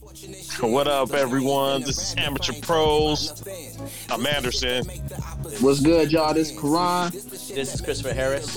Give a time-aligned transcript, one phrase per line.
[0.00, 1.80] What up, everyone?
[1.82, 3.42] This is Amateur Pros.
[4.10, 4.84] I'm Anderson.
[5.60, 6.34] What's good, y'all?
[6.34, 7.10] This is Karan.
[7.12, 8.56] This is Christopher Harris.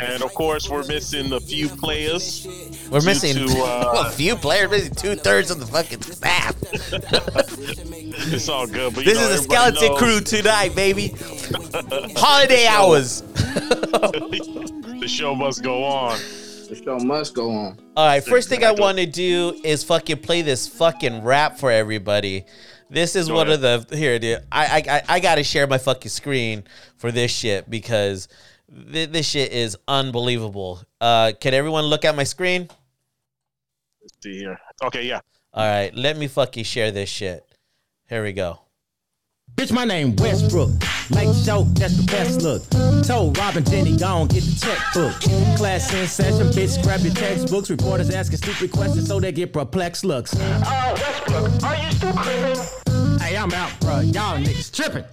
[0.00, 2.46] And of course, we're missing a few players.
[2.90, 6.54] We're missing to, uh, a few players, missing two thirds of the fucking staff.
[8.30, 8.94] It's all good.
[8.94, 11.08] But This know, is a skeleton knows crew tonight, baby.
[12.16, 13.22] Holiday hours.
[13.22, 16.18] the show must go on.
[16.68, 17.78] The show must go on.
[17.96, 21.70] All right, first thing I want to do is fucking play this fucking rap for
[21.70, 22.44] everybody.
[22.90, 24.40] This is Go one of the here, dude.
[24.52, 26.64] I I I- I gotta share my fucking screen
[26.96, 28.28] for this shit because
[28.92, 30.80] th- this shit is unbelievable.
[31.00, 32.68] Uh, can everyone look at my screen?
[34.02, 34.58] Let's see here.
[34.82, 35.20] Okay, yeah.
[35.54, 37.46] All right, let me fucking share this shit.
[38.08, 38.60] Here we go.
[39.58, 40.70] Bitch, my name Westbrook.
[41.10, 42.62] Make sure that's the best look.
[43.04, 45.20] Told Robin Jenny, gone get the checkbook.
[45.58, 47.68] Class in session, bitch, grab your textbooks.
[47.68, 50.32] Reporters asking stupid questions so they get perplexed looks.
[50.36, 53.18] Uh, Westbrook, are you still creeping?
[53.18, 54.04] Hey, I'm out, bruh.
[54.14, 55.04] Y'all niggas tripping.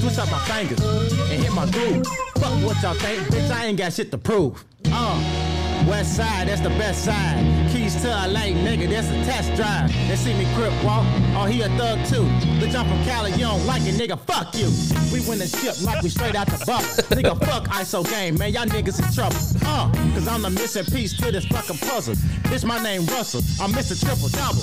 [0.00, 2.06] Twist up my fingers and hit my groove.
[2.36, 3.50] Fuck what y'all think, bitch.
[3.50, 4.64] I ain't got shit to prove.
[4.86, 5.49] Uh,
[5.86, 7.70] West side, that's the best side.
[7.70, 9.88] Keys to a lane, nigga, that's a test drive.
[10.08, 11.04] They see me crip walk,
[11.36, 12.24] oh he a thug too.
[12.60, 14.68] Bitch, I'm from Cali, you don't like it, nigga, fuck you.
[15.12, 16.84] We win the ship like we straight out the bubble.
[17.16, 19.36] nigga, fuck ISO game, man, y'all niggas in trouble.
[19.64, 22.14] Uh, cause I'm the missing piece to this fucking puzzle.
[22.50, 23.98] Bitch, my name Russell, I'm Mr.
[23.98, 24.62] Triple Double.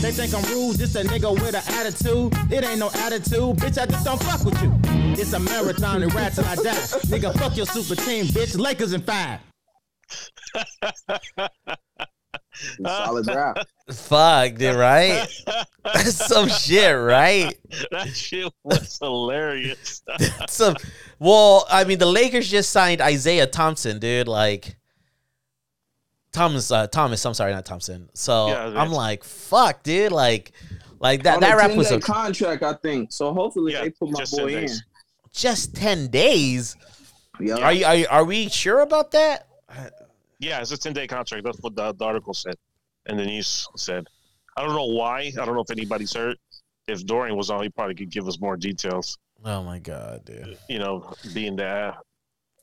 [0.00, 2.32] They think I'm rude, just a nigga with an attitude.
[2.52, 4.72] It ain't no attitude, bitch, I just don't fuck with you.
[5.20, 6.72] It's a marathon and rats till I die.
[7.08, 9.40] nigga, fuck your super team, bitch, Lakers in five.
[12.82, 13.58] Solid rap.
[13.92, 15.26] Fuck, dude, right?
[15.84, 17.54] That's some shit, right?
[17.90, 20.02] That shit was hilarious.
[20.48, 20.76] Some.
[21.18, 24.28] Well, I mean, the Lakers just signed Isaiah Thompson, dude.
[24.28, 24.76] Like.
[26.32, 27.24] Thomas, uh, Thomas.
[27.24, 28.08] I'm sorry, not Thompson.
[28.14, 30.10] So Yeah, I'm like, fuck, dude.
[30.10, 30.52] Like,
[30.98, 31.34] like that.
[31.34, 33.12] On That rap was a, contract, I think.
[33.12, 34.68] So hopefully Yeah, they put my boy in.
[35.32, 36.76] just ten days.
[37.40, 37.56] Yeah.
[37.58, 38.06] Are you, are you?
[38.10, 39.46] Are we sure about that?
[40.44, 41.42] Yeah, it's a 10 day contract.
[41.44, 42.54] That's what the, the article said.
[43.06, 44.06] And the news said.
[44.56, 45.32] I don't know why.
[45.40, 46.36] I don't know if anybody's hurt.
[46.86, 49.18] If Dorian was on, he probably could give us more details.
[49.44, 50.58] Oh my god, dude.
[50.68, 51.94] You know, being the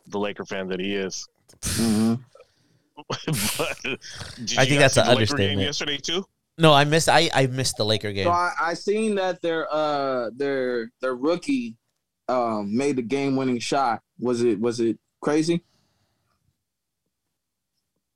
[0.08, 1.28] the Laker fan that he is.
[1.62, 2.19] Mhm.
[3.08, 3.78] but,
[4.58, 5.62] I think that's an the game understatement.
[5.62, 6.24] yesterday too.
[6.59, 7.09] No, I missed.
[7.09, 8.25] I I missed the Laker game.
[8.25, 11.75] So I, I seen that their uh their their rookie
[12.30, 14.02] um made the game winning shot.
[14.19, 15.63] Was it was it crazy?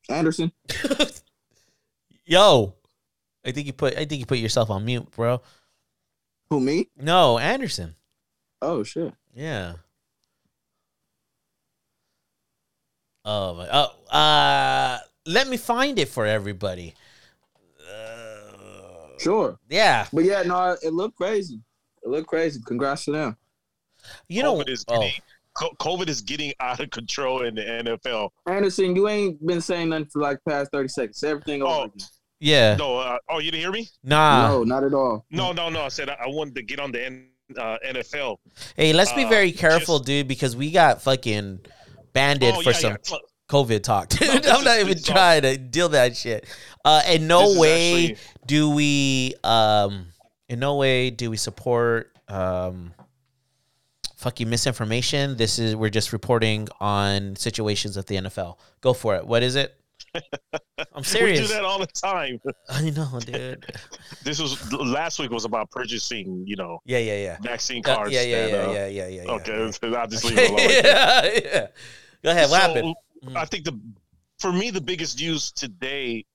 [0.09, 0.51] Anderson?
[2.25, 2.73] Yo,
[3.45, 3.93] I think you put.
[3.95, 5.41] I think you put yourself on mute, bro.
[6.49, 6.89] Who me?
[6.97, 7.95] No, Anderson.
[8.61, 9.13] Oh shit.
[9.33, 9.73] Yeah.
[13.23, 13.67] Oh my.
[13.71, 16.93] Oh, uh, let me find it for everybody.
[17.81, 19.57] Uh, Sure.
[19.69, 21.59] yeah, But yeah, no, it looked crazy.
[22.03, 22.59] It looked crazy.
[22.65, 23.37] Congrats to them.
[24.27, 24.55] you know.
[24.55, 28.29] COVID is oh, getting co- COVID is getting out of control in the NFL.
[28.49, 31.23] Anderson, you ain't been saying nothing for like past 30 seconds.
[31.23, 31.83] Everything over Oh.
[31.83, 32.07] again.
[32.39, 32.75] yeah.
[32.75, 33.87] No, uh, oh, you didn't hear me?
[34.03, 34.47] Nah.
[34.49, 35.25] no, not at all.
[35.31, 35.81] No, no, no.
[35.81, 37.27] I said I, I wanted to get on the N,
[37.57, 38.37] uh, NFL.
[38.75, 41.59] Hey, let's be Uh, very careful, just- dude, because we got fucking
[42.13, 43.17] banded oh, for yeah, some yeah.
[43.49, 44.19] COVID talk, dude.
[44.43, 46.45] this I'm not even this is all- trying to deal that shit.
[46.83, 48.17] Uh, in no This way actually-
[48.47, 50.07] do we, um,
[50.49, 52.93] in no way do we support, um,
[54.25, 55.37] fucking misinformation.
[55.37, 58.57] This is we're just reporting on situations of the NFL.
[58.81, 59.27] Go for it.
[59.27, 59.79] What is it?
[60.95, 61.41] I'm serious.
[61.41, 62.39] We do that all the time.
[62.69, 63.63] I know, dude.
[64.23, 67.37] This was last week was about purchasing, you know, Yeah, yeah, yeah.
[67.39, 68.11] vaccine Yeah, cards.
[68.13, 69.31] yeah, yeah, yeah, uh, yeah, yeah, yeah, yeah.
[69.33, 70.59] Okay, so I'll just leave it alone.
[70.69, 71.67] yeah, yeah.
[72.23, 72.49] Go ahead.
[72.49, 72.95] What So, happened?
[73.35, 73.79] I think the
[74.39, 76.25] for me the biggest news today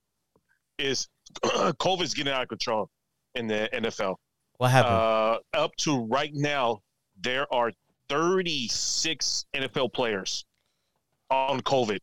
[0.78, 1.08] is
[1.44, 2.88] COVID's getting out of control
[3.34, 4.14] in the NFL.
[4.58, 4.94] What happened?
[4.94, 6.82] Uh, up to right now,
[7.22, 7.72] there are
[8.10, 10.44] 36 NFL players
[11.30, 11.98] on COVID.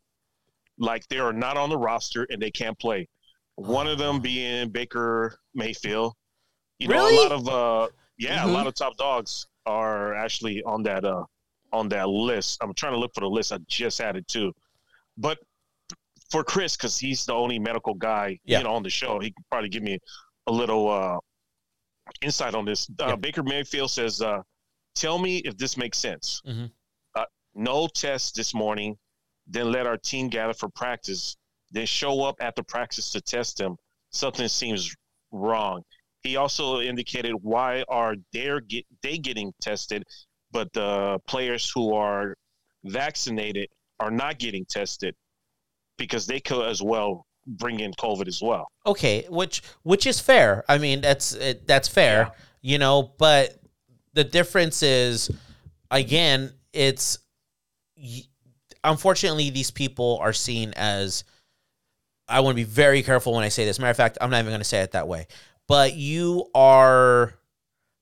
[0.78, 3.08] Like they are not on the roster and they can't play.
[3.56, 6.14] One of them being Baker Mayfield.
[6.78, 7.16] You know, Really?
[7.16, 7.88] a lot of uh,
[8.18, 8.48] yeah, Mhm.
[8.48, 11.24] a lot of top dogs are actually on that uh
[11.72, 12.58] on that list.
[12.62, 13.52] I'm trying to look for the list.
[13.52, 14.52] I just had it too,
[15.18, 15.38] but
[16.30, 18.58] for Chris, because he's the only medical guy Yeah.
[18.58, 19.98] you know on the show, he could probably give me
[20.46, 21.18] a little uh
[22.22, 22.88] insight on this.
[23.00, 23.16] Uh, Yeah.
[23.16, 24.42] Baker Mayfield says, uh,
[25.00, 26.42] "Tell me if this makes sense.
[26.46, 26.70] Mhm.
[27.14, 27.24] Uh,
[27.54, 28.98] no test this morning,
[29.46, 31.36] then let our team gather for practice,
[31.70, 33.76] then show up at the practice to test them.
[34.10, 34.94] Something seems
[35.30, 35.82] wrong."
[36.22, 40.02] He also indicated why are they get they getting tested,
[40.50, 42.34] but the players who are
[42.84, 43.68] vaccinated
[44.00, 45.14] are not getting tested
[45.96, 48.68] because they could as well bring in COVID as well.
[48.84, 50.64] Okay, which which is fair.
[50.68, 53.14] I mean, that's it, that's fair, you know.
[53.18, 53.60] But
[54.18, 55.30] the difference is,
[55.92, 57.18] again, it's
[58.82, 61.22] unfortunately these people are seen as.
[62.30, 63.78] I want to be very careful when I say this.
[63.78, 65.28] Matter of fact, I'm not even going to say it that way.
[65.66, 67.32] But you are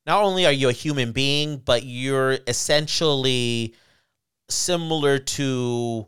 [0.06, 3.74] not only are you a human being, but you're essentially
[4.48, 6.06] similar to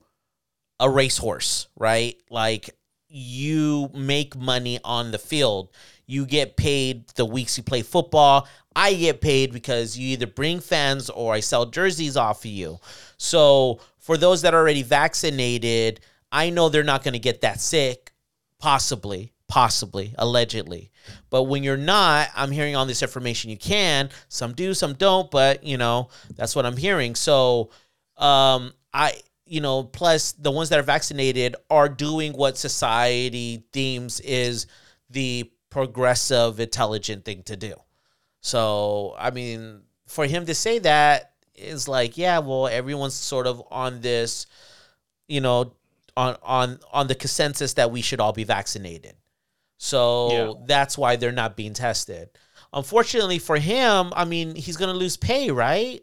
[0.81, 2.17] a racehorse, right?
[2.29, 2.71] Like
[3.09, 5.69] you make money on the field.
[6.09, 8.49] You get paid the weeks you play football.
[8.75, 12.81] I get paid because you either bring fans or I sell jerseys off of you.
[13.19, 16.01] So for those that are already vaccinated,
[16.33, 18.13] I know they're not going to get that sick,
[18.59, 20.91] possibly, possibly, allegedly.
[21.29, 24.09] But when you're not, I'm hearing all this information you can.
[24.29, 27.15] Some do, some don't, but you know, that's what I'm hearing.
[27.15, 27.71] So
[28.17, 29.13] um I
[29.45, 34.67] you know, plus the ones that are vaccinated are doing what society deems is
[35.11, 37.75] the progressive, intelligent thing to do.
[38.41, 43.63] So, I mean, for him to say that is like, yeah, well, everyone's sort of
[43.71, 44.47] on this,
[45.27, 45.73] you know,
[46.17, 49.15] on on on the consensus that we should all be vaccinated.
[49.77, 50.53] So Yeah.
[50.67, 52.31] that's why they're not being tested.
[52.73, 56.03] Unfortunately for him, I mean, he's gonna lose pay, right?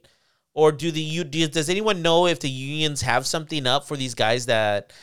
[0.53, 4.15] Or do the you does anyone know if the unions have something up for these
[4.15, 4.93] guys that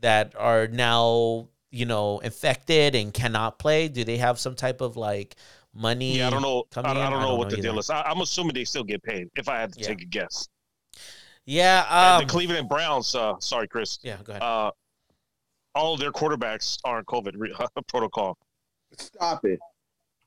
[0.00, 3.88] that are now you know infected and cannot play?
[3.88, 5.36] Do they have some type of like
[5.74, 6.18] money?
[6.18, 6.64] Yeah, I don't know.
[6.70, 7.62] I coming don't, I don't know what the either.
[7.68, 7.90] deal is.
[7.90, 9.28] I, I'm assuming they still get paid.
[9.36, 9.86] If I had to Yeah.
[9.88, 10.48] take a guess,
[11.46, 13.14] Yeah, And um, the Cleveland Browns.
[13.14, 13.98] Uh, sorry, Chris.
[14.02, 14.16] yeah.
[14.24, 14.42] Go ahead.
[14.42, 14.70] Uh,
[15.74, 17.54] all their quarterbacks are in COVID re-
[17.88, 18.36] protocol.
[18.98, 19.58] Stop it.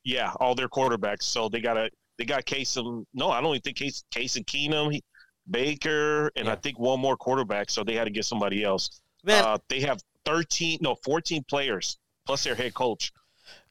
[0.05, 1.23] Yeah, all their quarterbacks.
[1.23, 2.77] So they got a they got Case
[3.13, 5.03] no, I don't even think Case Case and Keenum, he,
[5.49, 7.69] Baker, and I think one more quarterback.
[7.69, 9.01] So they had to get somebody else.
[9.23, 13.11] Man, uh, they have 13, no, 14 players plus their head coach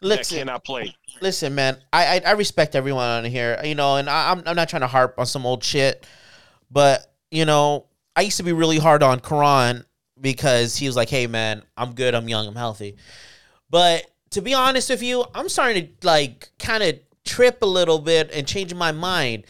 [0.00, 0.94] listen, cannot play.
[1.20, 1.78] listen, man.
[1.92, 4.82] I, I I respect everyone on here, you know, and I, I'm I'm not trying
[4.82, 6.06] to harp on some old shit,
[6.70, 9.84] but you know, I used to be really hard on Karan
[10.20, 12.96] because he was like, "Hey, man, I'm good, I'm young, I'm healthy,"
[13.70, 17.98] but to be honest with you, I'm starting to like kind of trip a little
[17.98, 19.44] bit and change my mind.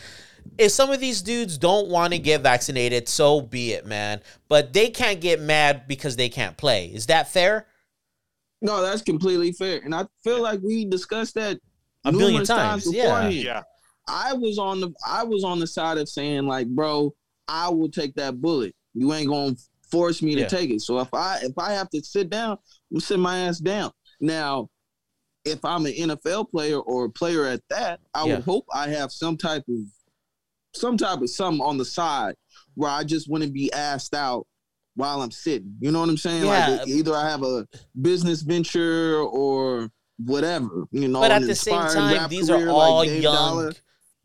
[0.58, 4.20] If some of these dudes don't want to get vaccinated, so be it, man.
[4.48, 6.86] But they can't get mad because they can't play.
[6.86, 7.66] Is that fair?
[8.60, 9.80] No, that's completely fair.
[9.84, 11.58] And I feel like we discussed that
[12.04, 13.28] A million numerous times, yeah.
[13.28, 13.62] Yeah,
[14.06, 17.12] I was on the I was on the side of saying like, bro,
[17.48, 18.74] I will take that bullet.
[18.94, 19.56] You ain't gonna
[19.90, 20.46] force me to Yeah.
[20.46, 20.80] take it.
[20.82, 22.56] So if I if I have to sit down,
[22.92, 23.90] I'm sit my ass down.
[24.20, 24.68] Now,
[25.44, 28.36] if I'm an NFL player or a player at that, I Yeah.
[28.36, 29.76] would hope I have some type of
[30.74, 32.34] some type of something on the side
[32.74, 34.46] where I just wouldn't be asked out
[34.94, 35.74] while I'm sitting.
[35.80, 36.44] You know what I'm saying?
[36.44, 36.68] Yeah.
[36.68, 37.66] Like either I have a
[38.00, 40.84] business venture or whatever.
[40.90, 43.34] You know, but at the same time, these are all Dave young.
[43.34, 43.72] Dollar.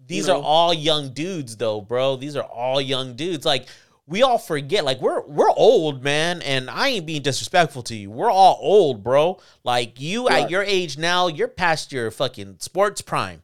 [0.05, 2.15] These you are all young dudes, though, bro.
[2.15, 3.45] These are all young dudes.
[3.45, 3.67] Like
[4.05, 8.09] we all forget, like we're we're old, man, and I ain't being disrespectful to you.
[8.09, 9.39] We're all old, bro.
[9.63, 13.43] Like you at your age now, you're past your fucking sports prime.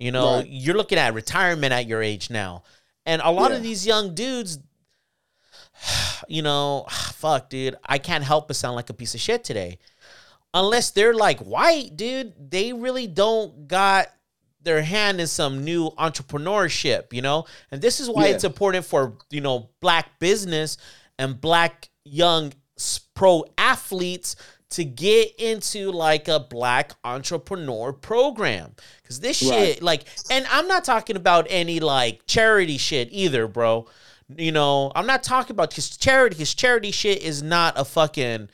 [0.00, 0.46] You know, Right.
[0.48, 2.64] you're looking at retirement at your age now,
[3.06, 4.58] and a lot of these young dudes.
[6.28, 7.76] You know, fuck, dude.
[7.84, 9.78] I can't help but sound like a piece of shit today
[10.52, 14.08] unless they're like white, dude, they really don't got
[14.62, 17.44] their hand in some new entrepreneurship, you know?
[17.70, 18.34] And this is why Yeah.
[18.34, 20.76] it's important for, you know, black business
[21.18, 22.52] and black young
[23.14, 24.34] pro athletes
[24.70, 28.74] to get into like a black entrepreneur program.
[29.06, 29.82] Cause this shit, Right.
[29.82, 33.86] like, and I'm not talking about any like charity shit either, bro.
[34.36, 38.48] You know, I'm not talking about because charity, because charity shit is not a fucking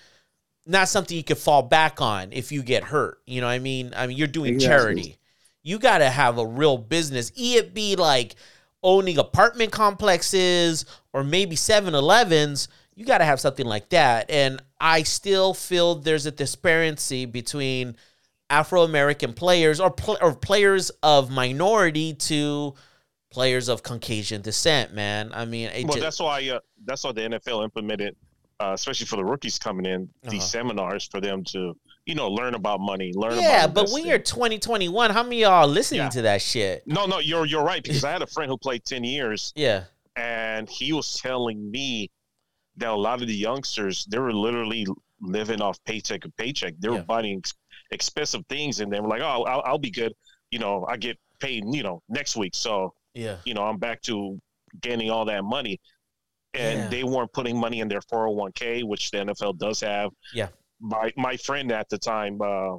[0.69, 3.21] not something you could fall back on if you get hurt.
[3.27, 3.93] You know what I mean?
[3.95, 4.77] I mean, you're doing Exactly.
[4.77, 5.17] charity.
[5.63, 7.31] You got to have a real business.
[7.37, 8.35] E it be like
[8.83, 12.69] owning apartment complexes or maybe 7-Elevens.
[12.97, 14.31] You got to have something like that.
[14.31, 17.97] And I still feel there's a disparity between
[18.51, 22.75] Afro American players or pl- or players of minority to
[23.31, 25.31] players of Caucasian descent, man.
[25.35, 28.17] I mean, well, ju- that's why uh, that's why the NFL implemented,
[28.61, 30.41] uh, especially for the rookies coming in, these Uh-huh.
[30.41, 31.77] seminars for them to
[32.07, 35.49] you know learn about money, learn yeah, about but when you're 2021, how many of
[35.51, 36.09] y'all are listening Yeah.
[36.11, 36.87] to that shit?
[36.87, 39.85] no, no, you're you're right because I had a friend who played ten years Yeah.
[40.15, 42.11] and he was telling me
[42.79, 44.87] that a lot of the youngsters they were literally
[45.21, 46.75] living off paycheck to paycheck.
[46.79, 47.03] They were Yeah.
[47.03, 47.43] buying
[47.91, 50.13] expensive things and they were like, "Oh, I'll, I'll be good."
[50.51, 53.39] You know, I get paid, you know, next week, so Yeah.
[53.45, 54.41] you know, I'm back to
[54.81, 55.81] gaining all that money.
[56.55, 56.89] And Yeah.
[56.89, 60.11] they weren't putting money in their 401k, which the NFL does have.
[60.35, 60.49] Yeah.
[60.81, 62.77] my my friend at the time, uh,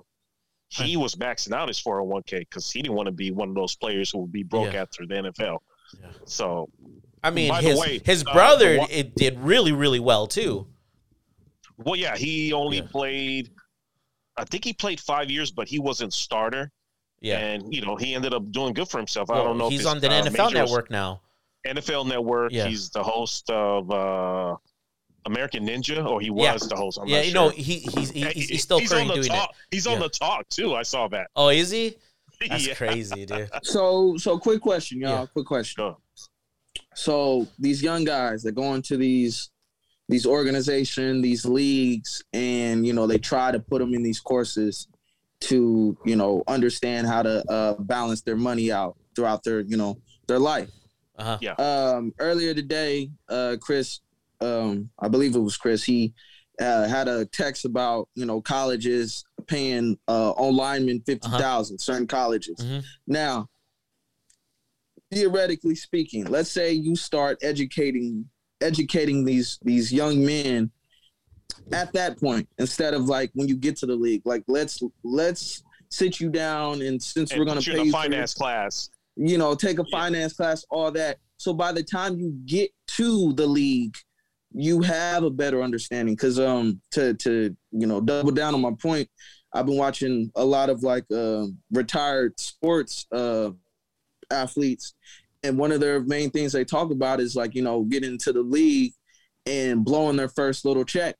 [0.69, 3.75] he was maxing out his 401k because he didn't want to be one of those
[3.75, 4.81] players who would be broke Yeah.
[4.83, 5.57] after the NFL.
[5.99, 6.11] Yeah.
[6.25, 6.69] So
[7.23, 9.99] I mean, By the his way, his uh, brother the wa- it did really really
[9.99, 10.67] well too.
[11.77, 12.83] Well, yeah, he only Yeah.
[12.91, 13.51] played.
[14.35, 16.71] I think he played five years, but he wasn't starter.
[17.19, 17.39] Yeah.
[17.39, 19.31] and you know he ended up doing good for himself.
[19.31, 19.69] I don't know.
[19.69, 21.21] he's his, on the uh, NFL Network now.
[21.65, 22.51] NFL Network.
[22.51, 22.67] Yeah.
[22.67, 24.55] He's the host of uh,
[25.25, 26.67] American Ninja, or he was Yeah.
[26.69, 26.99] the host.
[27.01, 27.41] I'm yeah, not you sure.
[27.41, 29.49] know he he's he, he's, he's still on the doing talk.
[29.49, 29.55] it.
[29.71, 30.75] He's on the talk too.
[30.75, 31.29] I saw that.
[31.35, 31.97] Oh, is he?
[32.47, 32.75] That's yeah.
[32.75, 33.49] crazy, dude.
[33.63, 35.21] So so quick question, y'all.
[35.21, 35.25] Yeah.
[35.33, 35.83] Quick question.
[35.83, 35.97] Go.
[36.97, 39.51] So these young guys that go into these
[40.09, 44.87] these organization, these leagues, and you know they try to put them in these courses
[45.41, 49.99] to you know understand how to uh, balance their money out throughout their you know
[50.27, 50.71] their life.
[51.19, 51.37] Uh huh.
[51.63, 53.99] Um, earlier today, uh, Chris,
[54.41, 55.83] um, I believe it was Chris.
[55.83, 56.15] He
[56.59, 61.77] uh, had a text about you know colleges paying uh, on linemen fifty thousand.
[61.77, 62.57] Certain colleges.
[62.59, 62.83] Mhm.
[63.05, 63.49] Now,
[65.11, 68.25] theoretically speaking, let's say you start educating
[68.61, 70.71] educating these these young men
[71.71, 74.21] at that point instead of like when you get to the league.
[74.25, 77.83] Like let's let's sit you down and since And we're gonna pay you a for
[77.83, 78.89] your- finance class.
[79.15, 79.99] you know, take a Yeah.
[79.99, 81.17] finance class, all that.
[81.37, 83.95] So by the time you get to the league,
[84.53, 86.15] you have a better understanding.
[86.15, 89.07] Cause um to to you know double down on my point,
[89.53, 93.51] I've been watching a lot of like uh, retired sports uh
[94.31, 94.93] athletes,
[95.43, 98.33] and one of their main things they talk about is like you know getting into
[98.33, 98.93] the league
[99.45, 101.15] and blowing their first little check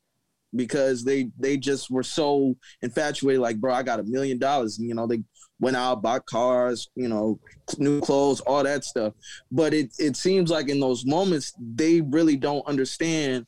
[0.56, 4.88] because they they just were so infatuated like bro i got a million dollars and
[4.88, 5.22] you know they
[5.60, 7.38] went out bought cars you know
[7.80, 9.14] new clothes all that stuff
[9.52, 13.46] but it it seems like in those moments they really don't understand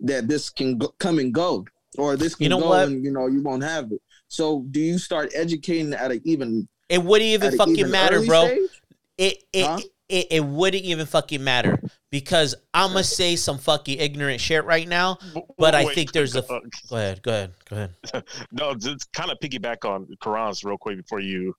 [0.00, 1.64] that this can go, come and go
[1.98, 2.88] or this can You know go what?
[2.88, 6.68] and you know you won't have it so do you start educating at an even
[6.88, 8.46] It wouldn't even fucking even matter, bro.
[8.46, 8.75] stage?
[9.18, 9.78] It it, Huh?
[10.08, 11.80] it it wouldn't even fucking matter
[12.10, 15.18] because I'm gonna say some fucking ignorant shit right now.
[15.58, 16.44] But I think there's a.
[16.44, 17.22] uh, Go ahead.
[17.22, 17.52] Go ahead.
[17.68, 18.24] Go ahead.
[18.52, 21.54] no, just kind of piggyback on Karan's real quick before you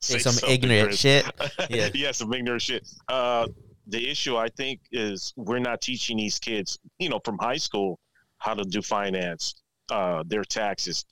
[0.00, 1.00] Say say some ignorant Chris.
[1.00, 1.24] shit.
[1.70, 1.90] Yeah.
[1.94, 2.88] yeah, some ignorant shit.
[3.08, 3.48] Uh,
[3.86, 7.98] the issue I think is we're not teaching these kids, you know, from high school
[8.38, 11.04] how to do finance, uh, their taxes.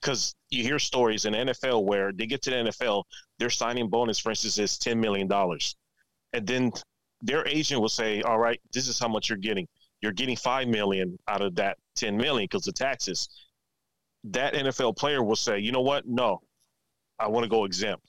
[0.00, 3.04] Because you hear stories in NFL where they get to the NFL,
[3.38, 5.76] their signing bonus, for instance, is ten million dollars,
[6.32, 6.72] and then
[7.20, 9.66] their agent will say, "All right, this is how much you're getting.
[10.00, 13.28] You're getting five million out of that ten million because of taxes."
[14.24, 16.06] That NFL player will say, "You know what?
[16.06, 16.42] No,
[17.18, 18.04] I want to go exempt."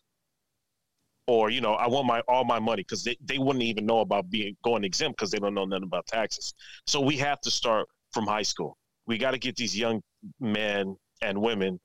[1.29, 3.99] or you know i want my all my money because they, they wouldn't even know
[3.99, 6.55] about being going exempt because they don't know nothing about taxes
[6.87, 10.01] so we have to start from high school we got to get these young
[10.39, 11.79] men and women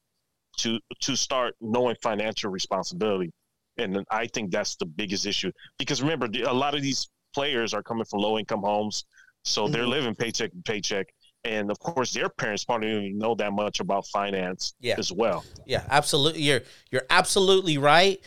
[0.58, 3.30] to to start knowing financial responsibility
[3.78, 7.82] and i think that's the biggest issue because remember a lot of these players are
[7.82, 9.04] coming from low income homes
[9.44, 9.88] so they're Mhm.
[9.88, 11.06] living paycheck to paycheck
[11.44, 14.94] and of course their parents probably don't even know that much about finance Yeah.
[14.98, 16.42] as well Yeah, absolutely.
[16.42, 18.20] You're you're absolutely right.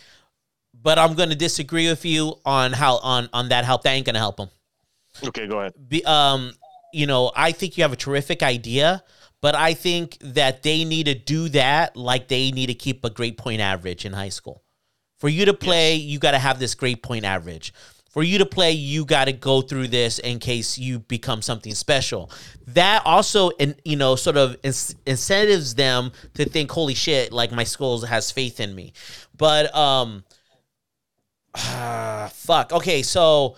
[0.84, 3.82] But I'm gonna disagree with you on how on on that help.
[3.84, 4.50] That ain't gonna help them.
[5.26, 6.54] okay go ahead Be, um,
[6.94, 9.04] you know, I think you have a terrific idea,
[9.42, 13.10] but I think that they need to do that like they need to keep a
[13.10, 14.64] great point average in high school.
[15.18, 17.74] For you to play, you got to have this great point average.
[18.12, 21.74] For you to play, you got to go through this in case you become something
[21.76, 22.32] special.
[22.68, 27.32] That also, in, you know, sort of incentives them to think, "Holy shit!
[27.32, 28.94] Like my school has faith in me."
[29.38, 30.24] But um,
[31.54, 32.72] ah, fuck.
[32.72, 33.56] Okay, so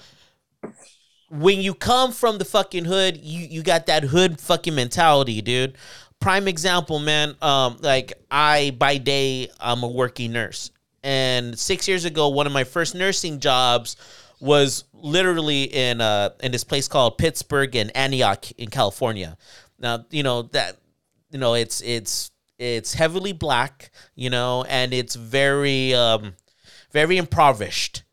[1.29, 5.75] when you come from the fucking hood, you you got that hood fucking mentality, dude.
[6.19, 7.35] Prime example, man.
[7.41, 10.71] Um, like I by day I'm a working nurse,
[11.03, 13.95] and six years ago, one of my first nursing jobs
[14.41, 19.37] was literally in uh in this place called Pittsburg and Antioch in California.
[19.77, 20.77] Now you know that
[21.29, 26.33] you know it's it's it's heavily black, you know, and it's very um
[26.91, 28.03] very impoverished.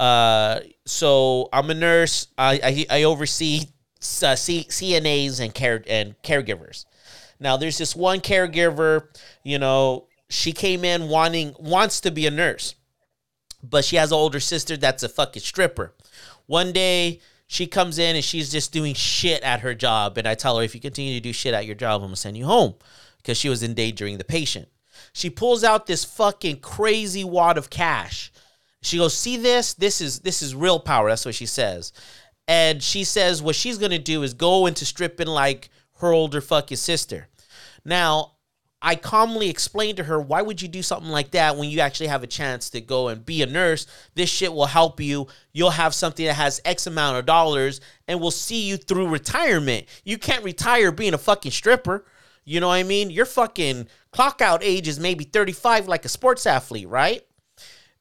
[0.00, 2.28] Uh, so I'm a nurse.
[2.38, 3.66] I I, I oversee
[4.22, 6.86] uh, C, CNAs and care and caregivers.
[7.38, 9.08] Now there's this one caregiver,
[9.44, 12.74] you know, she came in wanting wants to be a nurse,
[13.62, 15.94] but she has an older sister that's a fucking stripper.
[16.46, 20.34] One day she comes in and she's just doing shit at her job, and I
[20.34, 22.46] tell her if you continue to do shit at your job, I'm gonna send you
[22.46, 22.74] home
[23.18, 24.68] because she was endangering the patient.
[25.12, 28.32] She pulls out this fucking crazy wad of cash.
[28.82, 29.74] She goes, "See this?
[29.74, 31.92] This is this is real power." That's what she says.
[32.48, 36.40] And she says what she's going to do is go into stripping like her older
[36.40, 37.28] fucking sister.
[37.84, 38.32] Now,
[38.82, 42.06] I calmly explained to her, why would you do something like that when you actually
[42.06, 43.86] have a chance to go and be a nurse?
[44.14, 45.26] This shit will help you.
[45.52, 49.86] You'll have something that has X amount of dollars and will see you through retirement.
[50.04, 52.06] You can't retire being a fucking stripper.
[52.44, 53.10] You know what I mean?
[53.10, 57.22] Your fucking clock out age is maybe 35 like a sports athlete, right?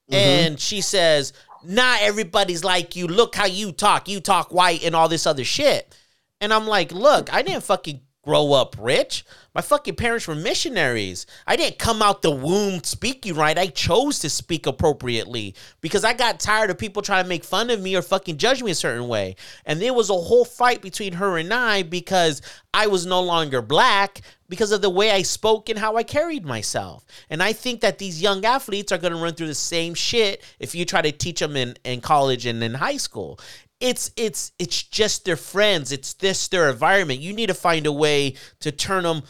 [0.10, 0.16] Mm-hmm.
[0.16, 3.08] And she says, Not everybody's like you.
[3.08, 4.08] Look how you talk.
[4.08, 5.96] You talk white and all this other shit.
[6.42, 9.25] And I'm like, Look, I didn't fucking grow up rich.
[9.55, 11.25] My fucking parents were missionaries.
[11.47, 13.57] I didn't come out the womb speaking right.
[13.57, 17.69] I chose to speak appropriately because I got tired of people trying to make fun
[17.69, 19.35] of me or fucking judge me a certain way.
[19.65, 22.41] And there was a whole fight between her and I because
[22.73, 26.45] I was no longer black because of the way I spoke and how I carried
[26.45, 27.05] myself.
[27.29, 30.43] And I think that these young athletes are going to run through the same shit
[30.59, 33.39] if you try to teach them in, in college and in high school
[33.79, 37.91] it's it's it's just their friends it's this their environment you need to find a
[37.91, 39.24] way to turn them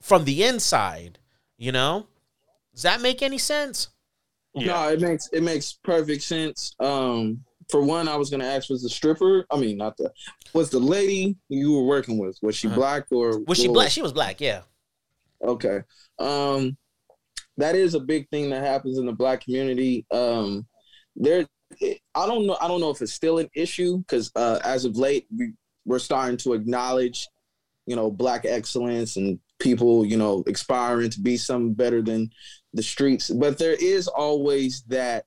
[0.00, 1.18] from the inside
[1.56, 2.06] you know
[2.74, 3.88] does that make any sense
[4.54, 4.66] Yeah.
[4.66, 6.74] No, it makes it makes perfect sense.
[6.78, 9.44] Um, for one, I was gonna ask was the stripper.
[9.50, 10.12] I mean, not the
[10.52, 12.38] was the lady you were working with.
[12.42, 12.76] Was she Uh-huh.
[12.76, 14.62] black or was she what black she was black yeah
[15.42, 15.82] Okay.
[16.18, 16.76] Um
[17.56, 20.06] that is a big thing that happens in the black community.
[20.12, 20.66] Um
[21.16, 21.46] there
[21.82, 24.96] I don't know I don't know if it's still an issue cuz uh as of
[24.96, 25.52] late we
[25.84, 27.28] we're starting to acknowledge
[27.86, 32.30] you know black excellence and people, you know, aspiring to be something better than
[32.72, 35.24] the streets, but there is always that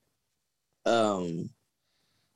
[0.85, 1.49] um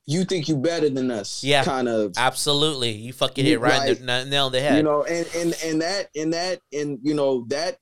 [0.04, 1.64] you think you better than us Yeah.
[1.64, 2.90] kind of absolutely.
[2.90, 4.78] You fucking hit right in the, nail on the head.
[4.78, 7.78] You know and and and that and that and you know that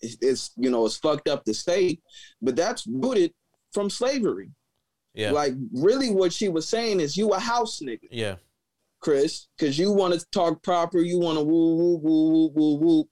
[0.00, 1.98] is, is you know it's fucked up to say
[2.40, 3.32] but that's rooted
[3.72, 4.50] from slavery
[5.18, 8.36] yeah like really what she was saying is you a house nigga yeah
[9.00, 12.74] chris because you want to talk proper you want to woo woo woo woo woo
[12.76, 13.08] woo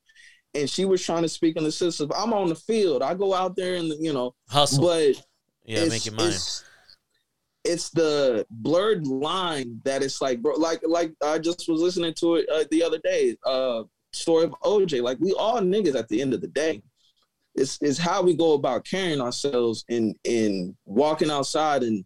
[0.54, 3.34] and she was trying to speak in the system i'm on the field i go
[3.34, 5.14] out there and you know hustle but
[5.64, 6.64] yeah make it mine It's,
[7.64, 12.36] it's the blurred line that it's like, bro, like like I just was listening to
[12.36, 13.36] it uh, the other day.
[13.44, 15.02] Uh, story of OJ.
[15.02, 16.80] Like we all niggas at the end of the day.
[17.56, 22.04] It's it's how we go about carrying ourselves and in walking outside and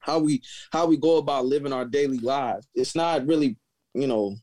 [0.00, 2.66] how we how we go about living our daily lives.
[2.74, 3.56] It's not really
[3.94, 4.36] you know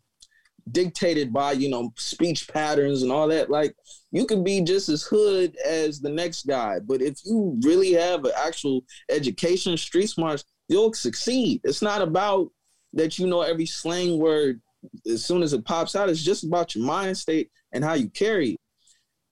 [0.71, 3.49] dictated by you know speech patterns and all that.
[3.49, 3.75] Like
[4.11, 8.23] you can be just as hood as the next guy but if you really have
[8.23, 11.59] an actual education street smarts you'll succeed.
[11.65, 12.49] It's not about
[12.93, 14.61] that you know every slang word
[15.05, 18.09] as soon as it pops out it's just about your mind state and how you
[18.09, 18.59] carry it.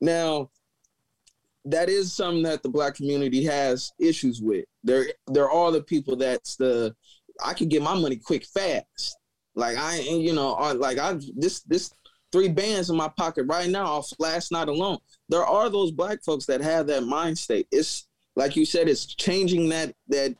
[0.02, 0.50] Now
[1.66, 6.16] that is something that the black community has issues with there there are the people
[6.16, 6.94] that's the
[7.44, 9.18] i can get my money quick fast
[9.56, 11.92] like I, you know, like I this this
[12.32, 14.98] three bands in my pocket right now off last night alone.
[15.30, 17.68] There are those black folks that have that mind state.
[17.72, 20.36] It's like you said, it's changing that that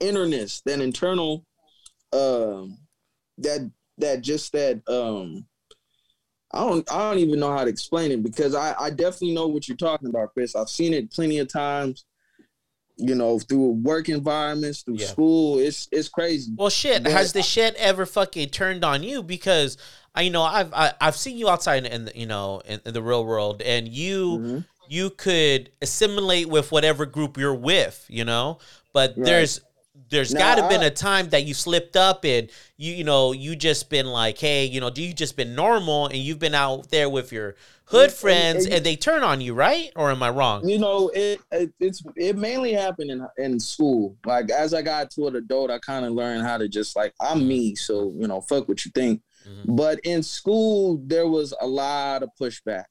[0.00, 1.44] innerness, that internal,
[2.12, 2.78] um,
[3.38, 5.46] that that just that um.
[6.54, 9.46] I don't I don't even know how to explain it because I, I definitely know
[9.48, 10.54] what you're talking about, Chris.
[10.54, 12.04] I've seen it plenty of times,
[12.96, 15.06] you know, through work environments, through Yeah.
[15.06, 15.58] school.
[15.58, 16.52] It's it's crazy.
[16.56, 17.02] Well, shit.
[17.02, 19.22] But- has the shit ever fucking turned on you?
[19.22, 19.76] Because
[20.14, 22.94] I, you know, I've I, I've seen you outside in the, you know in, in
[22.94, 24.64] the real world, and you Mhm.
[24.88, 28.58] you could assimilate with whatever group you're with, you know.
[28.92, 29.24] But Right.
[29.26, 29.60] there's
[30.10, 33.32] there's Nah, got to been a time that you slipped up and you you know
[33.32, 36.54] you just been like, hey, you know, do you just been normal and you've been
[36.54, 39.90] out there with your hood and- friends and- and they turn on you, right?
[39.96, 40.68] Or am I wrong?
[40.68, 44.16] You know, it, it it's it mainly happened in in school.
[44.26, 47.14] Like as I got to an adult, I kind of learned how to just like
[47.20, 49.22] I'm me, so you know, fuck what you think.
[49.48, 49.76] Mhm.
[49.76, 52.84] But in school, there was a lot of pushback.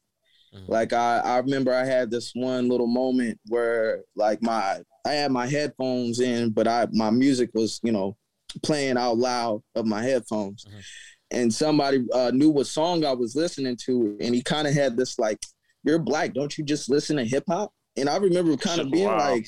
[0.56, 0.67] Mhm.
[0.67, 5.32] Like I, I remember I had this one little moment where like my I had
[5.32, 8.16] my headphones in, but I my music was you know
[8.63, 10.84] playing out loud of my headphones, Mhm.
[11.32, 14.96] and somebody uh, knew what song I was listening to, and he kind of had
[14.98, 15.39] this like,
[15.84, 19.08] "You're black, don't you just listen to hip hop?" And I remember kind of being
[19.08, 19.18] Wow.
[19.32, 19.48] like,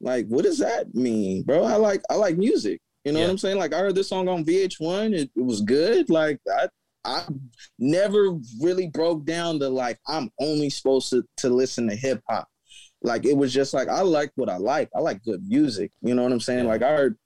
[0.00, 1.64] like what does that mean, bro?
[1.64, 2.80] I like I like music.
[3.04, 3.26] You know Yeah.
[3.26, 3.58] what I'm saying?
[3.58, 6.08] Like I heard this song on VH1, it, it was good.
[6.10, 6.68] Like I
[7.04, 7.26] I
[7.78, 12.48] never really broke down the like I'm only supposed to, to listen to hip hop.
[13.02, 14.88] Like it was just like I like what I like.
[14.94, 15.92] I like good music.
[16.02, 16.66] You know what I'm saying?
[16.66, 17.16] Like I heard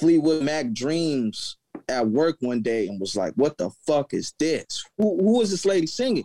[0.00, 1.56] Fleetwood Mac Dreams
[1.88, 4.84] at work one day and was like, "What the fuck is this?
[4.98, 6.24] Who who is this lady singing?"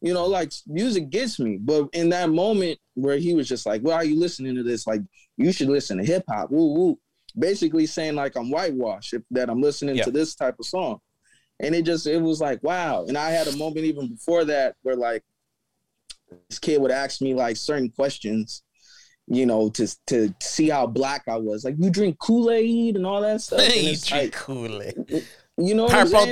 [0.00, 1.58] You know, like music gets me.
[1.60, 4.86] But in that moment where he was just like, "Why are you listening to this?
[4.86, 5.00] Like
[5.36, 6.98] you should listen to hip hop." Woo woo.
[7.38, 10.04] Basically saying like I'm whitewashed if that I'm listening Yeah.
[10.04, 10.98] to this type of song.
[11.60, 13.04] And it just it was like wow.
[13.06, 15.22] And I had a moment even before that where like
[16.48, 18.62] this kid would ask me like certain questions,
[19.26, 21.64] you know, to to see how black I was.
[21.64, 23.60] Like, you drink Kool Aid and all that stuff.
[23.76, 25.26] You drink like, Kool Aid.
[25.56, 26.28] You know, Purple saying?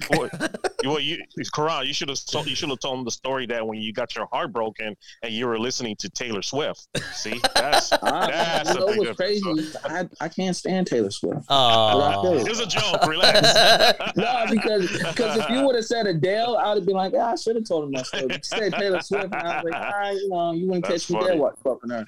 [0.00, 0.50] It's like- Drake.
[0.82, 1.18] You, well, you,
[1.54, 3.92] Karan, you should have told, you should have told him the story that when you
[3.92, 6.86] got your heart broken and you were listening to Taylor Swift.
[7.14, 9.40] See, that's Ah, That's you a know big what's crazy?
[9.42, 11.40] difference, I, I can't stand Taylor Swift.
[11.48, 12.36] Oh.
[12.36, 13.04] it was a joke.
[13.06, 13.40] Relax.
[14.16, 17.32] No, because because if you would have said Adele, I would have been like, ah,
[17.32, 18.26] I should have told him that story.
[18.28, 20.86] But you said Taylor Swift, and I was like, all right, you know, you wouldn't
[20.86, 21.28] That's catch me funny.
[21.32, 22.04] there, what fucking her.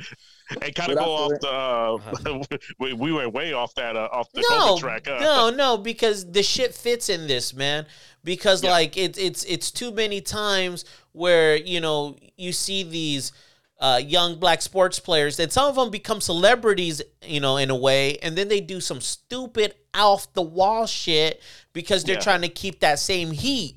[0.63, 2.29] Hey, kind of But go off the.
[2.31, 2.45] Uh,
[2.79, 5.09] we, we went way off that uh, off the no, COVID track.
[5.09, 7.87] Uh, no, no, because the shit fits in this, man.
[8.25, 8.71] Because Yeah.
[8.71, 13.33] like it's it's it's too many times where you know you see these
[13.79, 17.77] uh, young black sports players, and some of them become celebrities, you know, in a
[17.77, 22.21] way, and then they do some stupid off the wall shit because they're Yeah.
[22.21, 23.77] trying to keep that same heat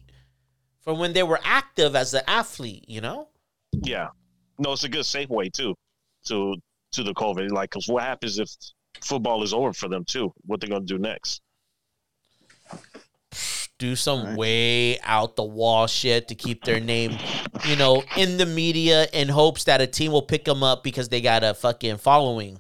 [0.80, 3.28] from when they were active as an athlete, you know.
[3.84, 4.08] Yeah,
[4.58, 5.76] no, it's a good safe way too
[6.28, 6.56] to
[6.94, 7.52] to the COVID.
[7.52, 8.50] Like, because what happens if
[9.02, 10.34] football is over for them too?
[10.46, 11.42] What they gonna do next?
[13.82, 14.38] do some Alright.
[14.38, 17.18] way out the wall shit to keep their name,
[17.66, 21.10] you know, in the media in hopes that a team will pick them up because
[21.10, 22.60] they got a fucking following.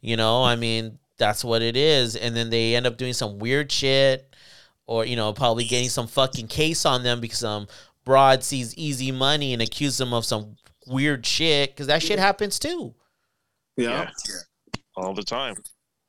[0.00, 2.14] You know, I mean, that's what it is.
[2.14, 4.32] And then they end up doing some weird shit
[4.86, 7.66] or, you know, probably getting some fucking case on them because some
[8.04, 12.60] broad sees easy money and accuse them of some weird shit because that shit happens
[12.60, 12.94] too.
[13.76, 14.10] Yeah.
[14.96, 15.54] All the time.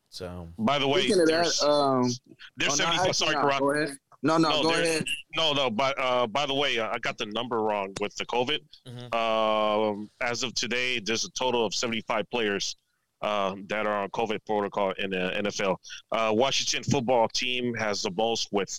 [0.10, 2.12] So, By the way, there's, that, um,
[2.58, 3.15] there's oh, no, 75.
[3.15, 3.97] Sorry, no, go ahead.
[4.24, 5.06] No, no, No, go ahead.
[5.36, 5.69] No, no.
[5.69, 8.60] But uh, by the way, uh, I got the number wrong with the COVID.
[8.88, 9.15] Mhm.
[9.15, 12.76] Um, as of today, there's a total of 75 players
[13.21, 15.78] uh, that are on COVID protocol in the NFL.
[16.12, 18.78] Uh, Washington football team has the most with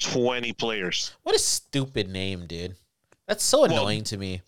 [0.00, 1.12] 20 players.
[1.22, 2.74] what a stupid name, dude.
[3.28, 4.42] That's so Well, annoying to me.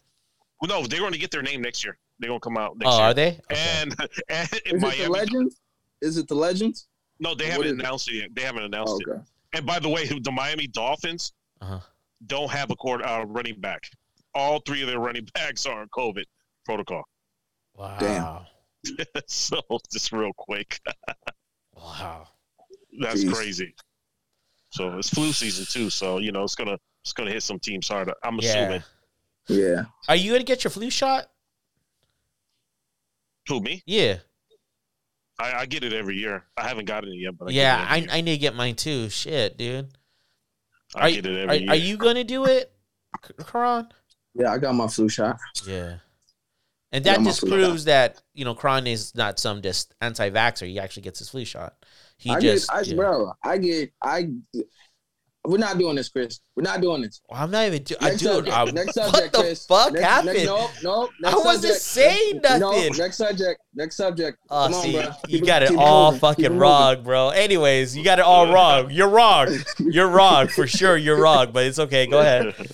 [0.63, 1.97] No, they're going to get their name next year.
[2.19, 3.07] They're going to come out next Oh, year.
[3.07, 3.29] are they?
[3.51, 3.81] Okay.
[3.81, 3.97] And,
[4.29, 5.61] and in Is it the Miami, Legends?
[6.03, 6.89] Is it the Legends?
[7.21, 7.81] no, they haven't is it?
[7.81, 8.35] announced it yet.
[8.35, 9.11] They haven't announced it.
[9.11, 9.21] okay.
[9.55, 11.81] And by the way, the Miami Dolphins Uh-huh.
[12.27, 13.83] don't have a court uh, running back.
[14.35, 16.25] All three of their running backs are on COVID
[16.67, 17.03] protocol.
[17.75, 17.97] Wow.
[17.99, 18.97] Damn.
[19.27, 19.61] so
[19.93, 20.79] just real quick,
[21.75, 22.29] Wow.
[23.01, 23.33] that's Jeez.
[23.33, 23.75] crazy.
[24.71, 25.91] So it's flu season too.
[25.91, 28.13] So you know it's gonna it's gonna hit some teams hard.
[28.23, 28.51] I'm Yeah.
[28.51, 28.83] assuming.
[29.49, 29.85] Yeah.
[30.09, 31.31] Are you gonna get your flu shot?
[33.49, 33.83] Who me?
[33.87, 34.19] Yeah.
[35.39, 36.45] I, I get it every year.
[36.57, 38.39] I haven't gotten it yet, but I yeah, get it I, every I need to
[38.39, 39.11] get mine too.
[39.11, 39.89] Shit, dude.
[40.95, 41.71] I are, get it Are, every year.
[41.71, 42.73] are you gonna do it,
[43.23, 43.89] K- Karan?
[44.35, 45.39] Yeah, I got my flu shot.
[45.67, 45.97] Yeah.
[46.93, 47.55] And that just a shot.
[47.55, 50.67] proves that you know Karan is not some just anti-vaxxer.
[50.67, 51.75] He actually gets his flu shot.
[52.17, 52.95] He I just, get, I, yeah.
[52.95, 54.31] bro, I get, I.
[55.47, 56.41] We're not doing this, Chris.
[56.57, 57.21] We're not doing this.
[57.29, 57.83] Well, I'm not even.
[57.83, 58.57] Do- I Next subject.
[58.57, 59.67] I'm- next what the Chris.
[59.67, 60.35] fuck next, happened?
[60.35, 61.09] Next, no, no.
[61.25, 61.81] I wasn't subject.
[61.83, 62.93] saying No, nothing.
[62.97, 63.61] next subject.
[63.75, 64.39] Next subject.
[64.51, 65.03] Oh, Come on, see, bro.
[65.29, 66.15] you Keep got it keep all moving.
[66.15, 66.59] Keep fucking moving.
[66.59, 67.29] wrong, bro.
[67.31, 68.91] Anyways, you got it all wrong.
[68.91, 69.49] You're wrong.
[69.79, 70.97] You're wrong for sure.
[70.97, 72.07] You're wrong, but it's okay.
[72.07, 72.55] Go ahead.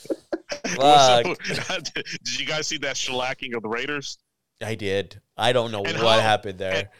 [0.77, 1.25] Fuck.
[1.95, 4.19] did you guys see that shellacking of the Raiders?
[4.65, 5.21] I did.
[5.37, 6.91] I don't know And what how- happened there.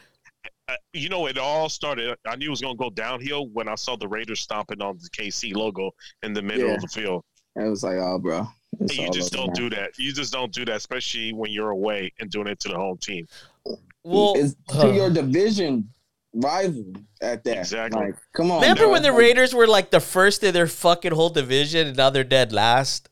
[0.69, 2.15] Uh, you know, it all started.
[2.25, 4.97] I knew it was going to go downhill when I saw the Raiders stomping on
[5.01, 5.91] the KC logo
[6.23, 6.75] in the middle Yeah.
[6.75, 7.23] of the field.
[7.55, 8.47] It was like, oh, bro.
[8.79, 9.53] It's you just don't now.
[9.53, 9.91] do that.
[9.99, 12.97] You just don't do that, especially when you're away and doing it to the home
[12.97, 13.27] team.
[14.03, 15.89] Well, it's uh, to your division
[16.33, 17.57] rival at that.
[17.57, 17.99] Exactly.
[18.01, 18.61] Like, come on.
[18.61, 18.91] remember bro.
[18.93, 22.23] when the Raiders were like the first in their fucking whole division, and now they're
[22.23, 23.09] dead last?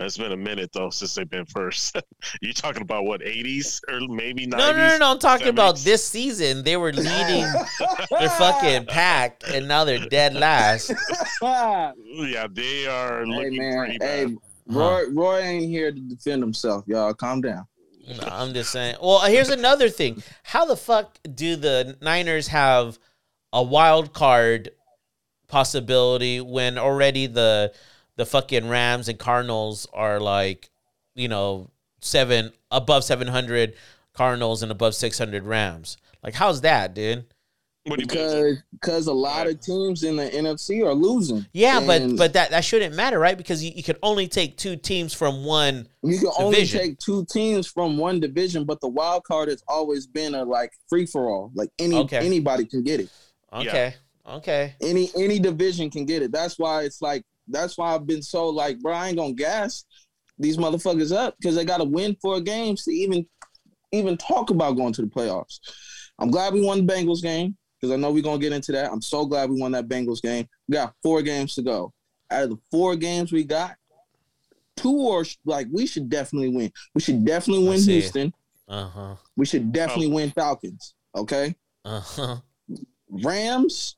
[0.00, 2.00] It's been a minute though since they've been first.
[2.40, 4.50] you talking about what 80s or maybe 90s?
[4.50, 5.10] No, no, no, no.
[5.10, 6.62] I'm talking about this season.
[6.62, 7.46] They were leading
[8.10, 10.92] their fucking pack, and now they're dead last.
[11.42, 14.36] Yeah, they are hey looking man, pretty hey, bad.
[14.66, 17.14] Roy, Roy ain't here to defend himself, y'all.
[17.14, 17.66] Calm down.
[18.06, 18.96] No, I'm just saying.
[19.02, 20.22] Well, here's another thing.
[20.42, 22.98] How the fuck do the Niners have
[23.52, 24.70] a wild card
[25.48, 27.72] possibility when already the
[28.20, 30.68] the fucking Rams and Cardinals are like,
[31.14, 31.70] you know,
[32.02, 33.74] seven above 700
[34.12, 35.96] Cardinals and above 600 Rams?
[36.22, 37.24] Like, how's that, dude?
[37.86, 38.08] What do you mean?
[38.08, 41.46] Because because a lot of teams in the NFC are losing.
[41.54, 43.38] Yeah, but And but that that shouldn't matter, right?
[43.38, 45.88] Because you, you can only take two teams from one.
[46.02, 46.78] you can only division.
[46.80, 48.64] take two teams from one division.
[48.66, 51.52] But the wild card has always been a like free for all.
[51.54, 52.18] Like any Okay.
[52.18, 53.08] anybody can get it.
[53.50, 53.94] Okay,
[54.28, 54.74] okay.
[54.82, 56.32] Any any division can get it.
[56.32, 59.84] That's why it's like that's why I've been so like, bro, I ain't gonna gas
[60.38, 63.26] these motherfuckers up because they got to win four games to even
[63.92, 65.58] even talk about going to the playoffs.
[66.18, 68.90] I'm glad we won the Bengals game because I know we're gonna get into that.
[68.92, 70.46] I'm so glad we won that Bengals game.
[70.68, 71.92] We got four games to go.
[72.30, 73.74] Out of the four games we got,
[74.76, 76.70] two or like we should definitely win.
[76.94, 77.80] We should definitely win.
[77.82, 78.32] Houston.
[78.68, 79.14] Uh huh.
[79.36, 80.14] We should definitely Oh.
[80.14, 80.94] win Falcons.
[81.16, 81.54] Okay.
[81.84, 82.36] Uh huh.
[83.10, 83.96] Rams,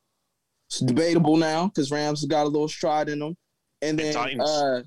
[0.73, 3.37] it's debatable now because Rams has got a little stride in them.
[3.83, 4.49] And then Titans.
[4.49, 4.83] uh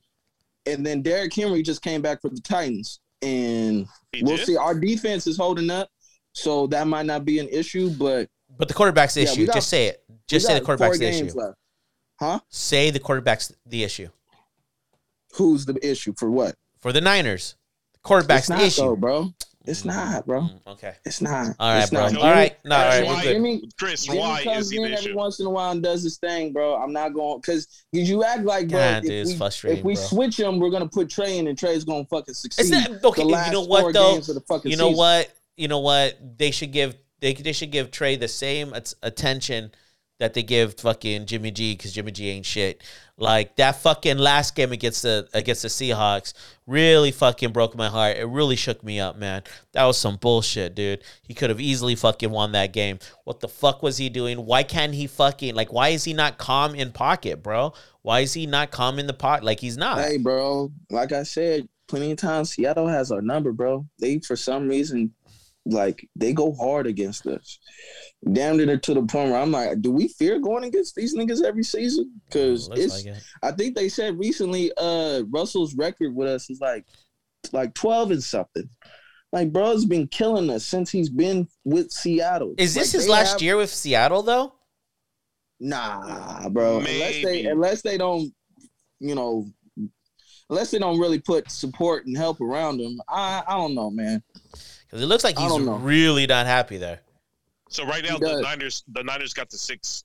[0.65, 2.99] and then Derrick Henry just came back for the Titans.
[3.21, 4.47] And He we'll did?
[4.47, 4.57] see.
[4.57, 5.89] Our defense is holding up.
[6.33, 9.45] So that might not be an issue, but But the quarterback's the Yeah, issue.
[9.45, 10.03] got- Just say it.
[10.27, 11.31] Just say the quarterback's the issue.
[11.37, 11.57] left.
[12.19, 12.39] Huh?
[12.49, 14.09] Say the quarterback's the issue
[15.33, 16.55] Who's the issue for what?
[16.79, 17.55] for the Niners.
[17.93, 18.81] The quarterback's it's not the issue.
[18.81, 19.29] though, bro.
[19.67, 20.41] It's not, bro.
[20.41, 20.93] Mm, Okay.
[21.05, 21.55] It's not.
[21.59, 22.07] All right, It's bro.
[22.09, 22.17] not.
[22.17, 22.57] All right.
[22.65, 22.89] No, all right.
[22.89, 23.05] That's right.
[23.07, 23.33] why- We're.
[23.33, 25.15] Jimmy, Chris, Jimmy why comes is he in every issue?
[25.15, 26.75] once in a while and does his thing, bro.
[26.75, 28.79] I'm not going because you act like, bro.
[28.79, 30.03] God, if dude, it's we, frustrating, if we bro.
[30.03, 32.61] switch him, we're gonna put Trey in, and Trey's gonna fucking succeed.
[32.73, 33.23] It's not okay.
[33.23, 34.13] The You know what though?
[34.13, 34.97] games of the fucking You know season.
[34.97, 35.31] what?
[35.57, 36.37] You know what?
[36.37, 39.71] They should give they they should give Trey the same attention
[40.19, 42.81] that they give fucking Jimmy G because Jimmy G ain't shit.
[43.17, 46.33] Like that fucking last game against the against the Seahawks
[46.67, 48.17] really fucking broke my heart.
[48.17, 49.43] It really shook me up, man.
[49.73, 51.01] That was some bullshit, dude.
[51.23, 52.99] He could have easily fucking won that game.
[53.23, 54.45] What the fuck was he doing?
[54.45, 55.71] Why can't he fucking like?
[55.71, 57.73] Why is he not calm in pocket, bro?
[58.01, 59.43] Why is he not calm in the pot?
[59.43, 59.99] Like he's not.
[59.99, 60.71] Hey, bro.
[60.89, 63.85] Like I said, plenty of times Seattle has our number, bro.
[63.99, 65.13] They for some reason,
[65.65, 67.59] like they go hard against us.
[68.33, 71.43] Damn near to the point where I'm like, do we fear going against these niggas
[71.43, 72.19] every season?
[72.25, 73.23] Because Looks it's like it.
[73.43, 76.85] I think they said recently, uh, Russell's record with us is like,
[77.53, 78.67] like twelve and something.
[79.31, 82.55] Like, bro's been killing us since he's been with Seattle.
[82.57, 84.53] Is this Like, his last have- year with Seattle though?
[85.59, 86.79] Nah, bro.
[86.79, 88.33] Unless they, unless they don't,
[88.99, 89.45] you know,
[90.49, 92.99] unless they don't really put support and help around him.
[93.07, 94.23] I, I don't know, man.
[94.51, 97.01] Because it looks like he's really not happy there.
[97.69, 98.41] So right now the does.
[98.41, 100.03] Niners the Niners got the sixth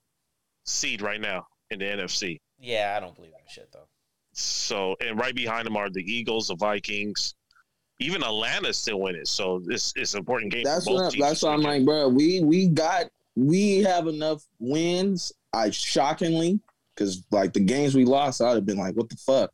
[0.64, 2.40] seed right now in the NFC.
[2.58, 3.88] Yeah, I don't believe that shit though.
[4.32, 7.34] So and right behind them are the Eagles, the Vikings,
[7.98, 9.28] even Atlanta's still in it.
[9.28, 10.64] So this is an important game.
[10.64, 11.12] That's for both what.
[11.12, 12.08] teams That's this what I'm like, bro.
[12.08, 15.32] We we got we have enough wins.
[15.52, 16.60] I shockingly,
[16.94, 19.50] because like the games we lost, I'd have been like, what the fuck.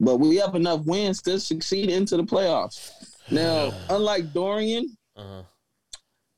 [0.00, 2.92] But we have enough wins to succeed into the playoffs.
[3.30, 5.42] Now, unlike Dorian, Uh-huh.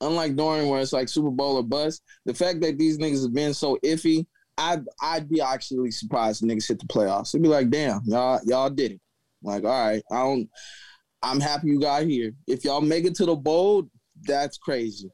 [0.01, 3.35] Unlike Dorian, where it's like Super Bowl or bust, the fact that these niggas have
[3.35, 4.27] been so iffy,
[4.59, 7.31] I'd I'd be actually surprised niggas hit the playoffs.
[7.35, 9.01] It'd be like, damn, y'all y'all did it.
[9.43, 10.49] Like, all right, I don't.
[11.23, 12.33] I'm happy you got here.
[12.47, 13.89] If y'all make it to the bowl,
[14.23, 15.11] that's crazy.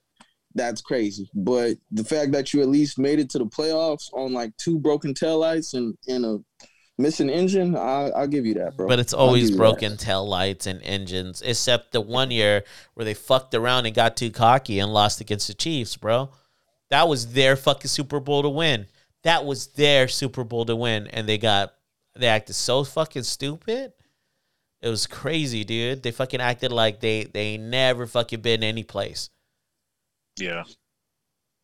[0.55, 1.29] That's crazy.
[1.35, 4.79] But the fact that you at least made it to the playoffs on like two
[4.79, 6.38] broken taillights and and a
[6.98, 8.88] missing engine, I, I'll give you that, bro.
[8.88, 9.59] But it's always give that.
[9.59, 14.16] broken tail lights and engines, except the one year where they fucked around and got
[14.16, 16.30] too cocky and lost against the Chiefs, bro.
[16.90, 18.87] That was their fucking Super Bowl to win.
[19.24, 21.74] That was their Super Bowl to win, and they got
[22.14, 23.92] they acted so fucking stupid.
[24.80, 26.02] It was crazy, dude.
[26.02, 29.30] They fucking acted like they they never fucking been any place.
[30.38, 30.64] Yeah.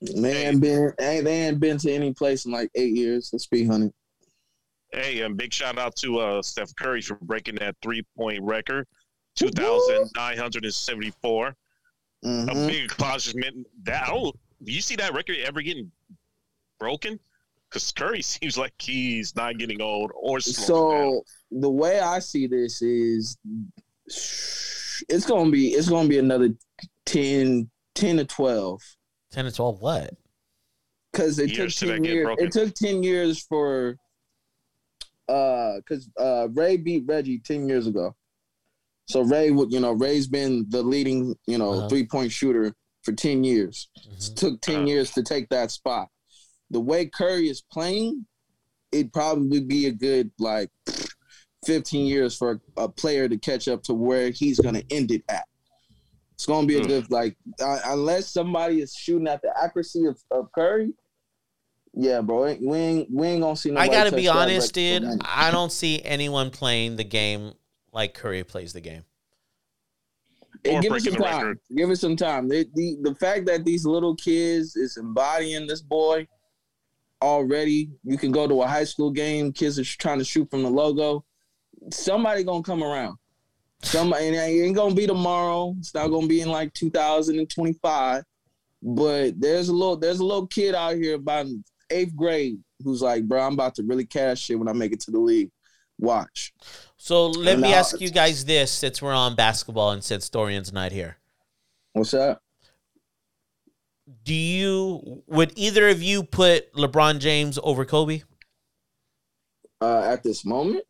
[0.01, 3.31] They ain't been they ain't been to any place in like eight years.
[3.33, 3.92] Let's be honey.
[4.93, 8.87] Hey, and big shout out to uh, Steph Curry for breaking that three point record,
[9.37, 11.55] two thousand nine hundred and seventy four.
[12.25, 12.69] A Mhm.
[12.69, 13.67] big accomplishment.
[13.85, 14.37] That I don't.
[14.61, 15.91] You see that record ever getting
[16.79, 17.19] broken?
[17.69, 21.11] Because Curry seems like he's not getting old or slowing down.
[21.13, 23.37] So the way I see this is
[25.09, 26.51] it's gonna be it's gonna be another
[27.07, 28.81] 10, 10 to twelve.
[29.31, 30.11] Ten to twelve, what?
[31.11, 32.37] Because it Years took ten that years.
[32.39, 33.97] It took ten years for
[35.33, 38.14] uh because uh Ray beat Reggie ten years ago.
[39.09, 41.88] So Ray would you know, Ray's been the leading, you know, Uh-huh.
[41.88, 43.88] three point shooter for ten years.
[43.97, 44.35] It Mhm.
[44.37, 44.87] took 10 Uh-huh.
[44.87, 46.09] years to take that spot.
[46.71, 48.27] The way Curry is playing,
[48.92, 50.71] it'd probably be a good like
[51.66, 55.23] 15 years for a player to catch up to where he's going to end it
[55.29, 55.47] at.
[56.35, 56.88] It's going to be a Mm.
[56.88, 60.92] good like uh, unless somebody is shooting at the accuracy of, of Curry.
[61.95, 63.75] Yeah, bro, we ain't we ain't gonna see.
[63.77, 65.23] I gotta be honest, record dude.
[65.25, 67.53] I don't see anyone playing the game
[67.93, 69.05] like Curry plays the game.
[70.65, 71.23] Hey, give it some time.
[71.23, 71.59] record.
[71.77, 72.49] Give it some time.
[72.49, 76.27] The, the the fact that these little kids is embodying this boy
[77.21, 77.91] already.
[78.05, 79.53] You can go to a high school game.
[79.53, 81.25] Kids are trying to shoot from the logo.
[81.91, 83.19] Somebody gonna come around.
[83.83, 85.75] Somebody and it ain't gonna be tomorrow.
[85.79, 88.25] It's not gonna be in like 2025.
[88.85, 93.03] But there's a little there's a little kid out here about in eighth grade who's
[93.03, 95.51] like, bro, I'm about to really cash shit when I make it to the league.
[95.99, 96.53] Watch.
[96.97, 100.73] So let me Now- ask you guys this: since we're on basketball and since Dorian's
[100.73, 101.19] not here,
[101.93, 102.41] What's that?
[104.25, 108.23] do you would either of you put LeBron James over Kobe?
[109.81, 110.85] Uh, at this moment,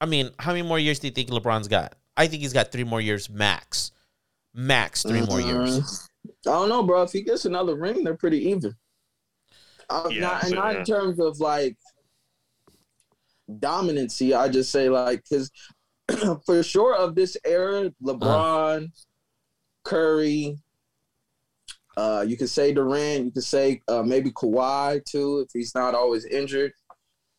[0.00, 1.94] I mean, how many more years do you think LeBron's got?
[2.16, 3.92] I think he's got three more years max.
[4.54, 5.80] Max 3 more years.
[5.80, 6.08] Mm,
[6.46, 7.02] I don't know, bro.
[7.04, 8.74] If he gets another ring, they're pretty even.
[9.88, 10.78] Uh, Yeah, not, and so, not yeah.
[10.80, 11.76] in terms of like
[13.50, 14.36] dominancy.
[14.36, 15.50] I just say like because
[16.46, 18.90] for sure of this era, LeBron,
[19.84, 20.58] Curry.
[21.96, 23.26] Uh, you could say Durant.
[23.26, 26.72] You could say uh, maybe Kawhi too, if he's not always injured.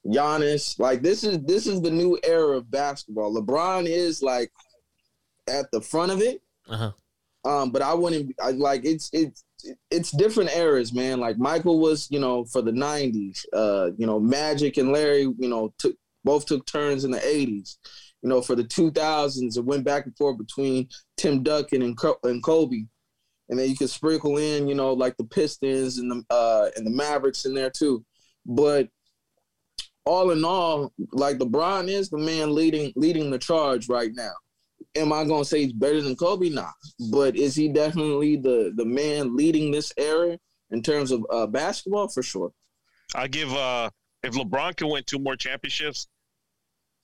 [0.05, 3.33] Giannis, like this is this is the new era of basketball.
[3.33, 4.51] LeBron is like
[5.47, 6.41] at the front of it.
[6.67, 6.91] Uh-huh.
[7.45, 9.43] Um, but I wouldn't I like it's it's
[9.91, 11.19] it's different eras, man.
[11.19, 13.45] Like Michael was, you know, for the '90s.
[13.53, 17.77] Uh, you know, Magic and Larry, you know, took both took turns in the '80s.
[18.21, 22.43] You know, for the 2000s, it went back and forth between Tim Duncan and and
[22.43, 22.85] Kobe,
[23.49, 26.85] and then you could sprinkle in, you know, like the Pistons and the uh and
[26.85, 28.05] the Mavericks in there too.
[28.45, 28.89] But
[30.05, 34.33] all in all, like LeBron is the man leading leading the charge right now
[34.95, 36.49] am I gonna say he's better than Kobe?
[36.49, 36.71] Nah.
[37.11, 40.37] But is he definitely the the man leading this era
[40.71, 42.07] in terms of uh, basketball?
[42.07, 42.51] For sure.
[43.15, 43.89] I give uh
[44.23, 46.07] if LeBron can win two more championships,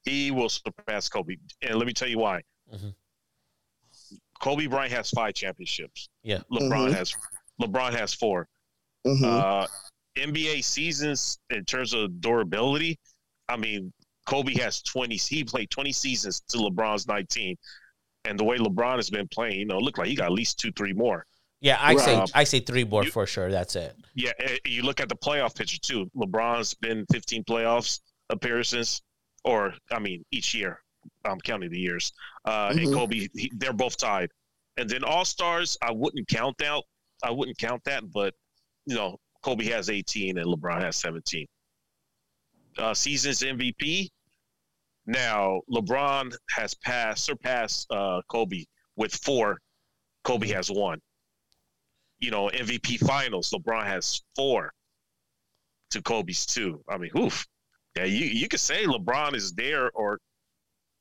[0.06, 1.36] he will surpass Kobe.
[1.62, 2.42] And let me tell you why.
[2.74, 2.94] Mhm.
[4.42, 6.10] Kobe Bryant has five championships.
[6.24, 6.40] Yeah.
[6.52, 6.94] LeBron Mhm.
[6.94, 7.16] has
[7.62, 8.48] LeBron has 4
[9.06, 9.24] Mhm.
[9.24, 9.68] Uh,
[10.16, 12.98] NBA seasons in terms of durability,
[13.50, 13.92] I mean,
[14.30, 15.16] Kobe has 20.
[15.16, 17.58] He played 20 seasons to LeBron's 19.
[18.26, 20.60] And the way LeBron has been playing, you know, look like he got at least
[20.60, 21.26] two, three more.
[21.62, 22.32] Yeah, I say Right.
[22.36, 23.50] I say three more You- for sure.
[23.52, 23.96] That's it.
[24.16, 24.32] Yeah,
[24.66, 26.10] you look at the playoff picture too.
[26.16, 29.02] LeBron's been 15 playoffs appearances,
[29.44, 30.80] or I mean, each year.
[31.26, 32.12] I'm counting the years.
[32.46, 32.94] Uh, And Mhm.
[32.94, 34.30] Kobe, he, they're both tied.
[34.78, 36.84] And then All Stars, I wouldn't count out.
[37.24, 38.34] I wouldn't count that, but
[38.86, 41.48] you know, Kobe has 18 and LeBron has 17.
[42.78, 44.10] Uh, seasons MVP.
[45.10, 48.64] Now LeBron has passed, surpassed uh, Kobe
[48.96, 49.58] with four.
[50.24, 51.00] Kobe has one
[52.20, 53.50] you know, MVP finals.
[53.52, 54.72] LeBron has four
[55.92, 56.84] to Kobe's two.
[56.90, 57.48] I mean, oof.
[57.96, 60.20] Yeah, you, you could say LeBron is there or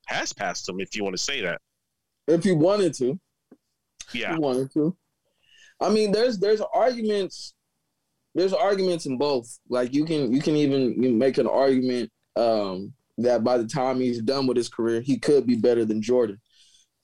[0.07, 1.61] has passed him if you want to say that.
[2.29, 3.19] If you wanted to,
[4.13, 4.35] Yeah.
[4.35, 4.97] he wanted to.
[5.81, 7.55] I mean, there's there's arguments.
[8.35, 9.59] There's arguments in both.
[9.69, 14.01] Like you can you can even you make an argument um, that by the time
[14.01, 16.41] he's done with his career, he could be better than Jordan.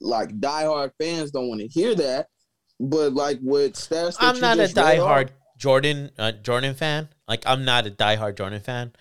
[0.01, 2.29] Like diehard fans don't want to hear that,
[2.81, 7.09] but like with stats, I'm not a just read off- diehard Jordan uh, Jordan fan.
[7.29, 8.93] Like I'm not a diehard Jordan fan.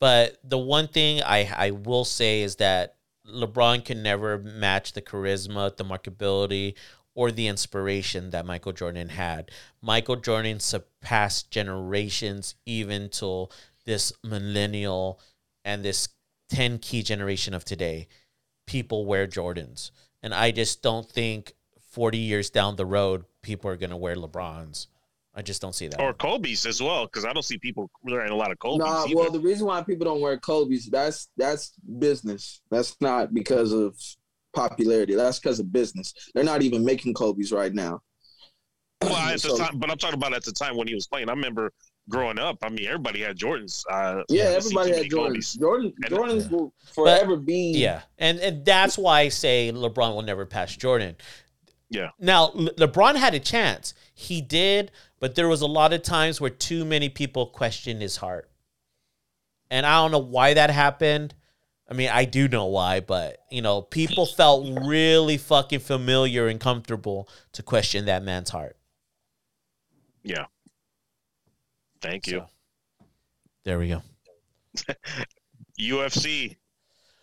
[0.00, 5.02] But the one thing I I will say is that LeBron can never match the
[5.02, 6.74] charisma, the marketability,
[7.14, 9.50] or the inspiration that Michael Jordan had.
[9.82, 13.52] Michael Jordan surpassed generations even till
[13.84, 15.20] this millennial
[15.64, 16.08] and this
[16.50, 18.08] 10 key generation of today.
[18.66, 19.90] People wear Jordans.
[20.22, 21.54] And I just don't think
[21.92, 24.86] 40 years down the road, people are going to wear LeBrons.
[25.34, 26.00] I just don't see that.
[26.00, 28.80] Or Kobe's as well, because I don't see people wearing a lot of Kobe's.
[28.80, 32.60] Nah, well, the reason why people don't wear Kobe's that's that's business.
[32.70, 33.96] That's not because of
[34.54, 35.14] popularity.
[35.14, 36.12] That's because of business.
[36.34, 38.00] They're not even making Kobe's right now.
[39.02, 41.06] Well, at the So- time, but I'm talking about at the time when he was
[41.06, 41.28] playing.
[41.28, 41.72] I remember
[42.08, 42.58] growing up.
[42.62, 43.84] I mean, everybody had Jordans.
[43.90, 45.32] Uh, Yeah, I didn't see everybody had many Jordans.
[45.34, 45.54] Kobe's.
[45.54, 50.22] Jordan And- Jordans will forever be Yeah, and and that's why I say LeBron will
[50.22, 51.16] never pass Jordan.
[51.90, 52.10] Yeah.
[52.18, 53.94] Now Le- LeBron had a chance.
[54.14, 58.16] He did, but there was a lot of times where too many people questioned his
[58.16, 58.48] heart,
[59.70, 61.34] and I don't know why that happened.
[61.88, 66.60] I mean, I do know why, but you know, people felt really fucking familiar and
[66.60, 68.76] comfortable to question that man's heart.
[70.22, 70.44] Yeah.
[72.00, 72.40] Thank you.
[72.40, 73.04] So,
[73.64, 74.02] there we go.
[75.80, 76.56] UFC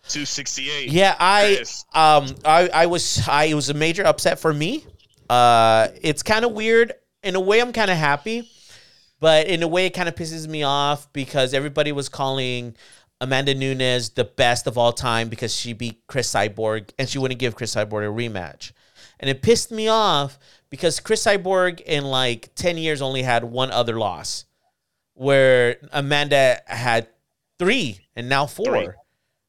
[0.07, 0.89] 268.
[0.89, 1.63] Yeah, I
[1.93, 4.85] um I I was I it was a major upset for me.
[5.29, 6.93] Uh it's kind of weird.
[7.23, 8.49] In a way I'm kind of happy,
[9.19, 12.75] but in a way it kind of pisses me off because everybody was calling
[13.19, 17.39] Amanda Nunes the best of all time because she beat Cris Cyborg and she wouldn't
[17.39, 18.71] give Cris Cyborg a rematch.
[19.19, 20.37] And it pissed me off
[20.69, 24.45] because Cris Cyborg in like 10 years only had one other loss
[25.17, 27.07] where Amanda had
[27.57, 28.87] 3 and now 4 Three.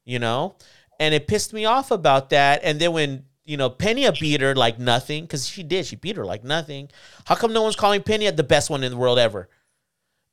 [0.03, 0.55] you know?
[0.99, 2.61] And it pissed me off about that.
[2.63, 6.17] And then when, you know, Pena beat her like nothing, because she did, she beat
[6.17, 6.89] her like nothing.
[7.25, 9.47] How come no one's calling Pena the best one in the world ever?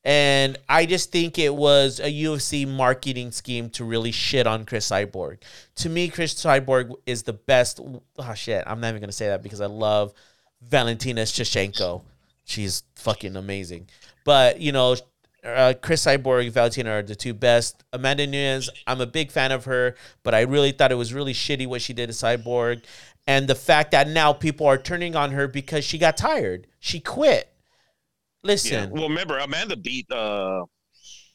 [0.05, 4.89] And I just think it was a UFC marketing scheme to really shit on Cris
[4.89, 5.39] Cyborg.
[5.77, 7.81] To me, Cris Cyborg is the best.
[8.17, 8.65] Oh, shit.
[8.67, 10.15] I'm not even going to say that because I love
[10.63, 12.03] Valentina Shevchenko.
[12.45, 13.89] She's fucking amazing.
[14.25, 14.97] But, you know,
[15.47, 17.85] uh, Cris Cyborg, Valentina are the two best.
[17.93, 21.33] Amanda Nunes, I'm a big fan of her, but I really thought it was really
[21.35, 22.85] shitty what she did to Cyborg,
[23.27, 26.67] and the fact that now people are turning on her because she got tired.
[26.81, 27.49] She quit.
[27.53, 28.49] Yeah.
[28.49, 30.65] Listen, Well, remember Amanda beat uh,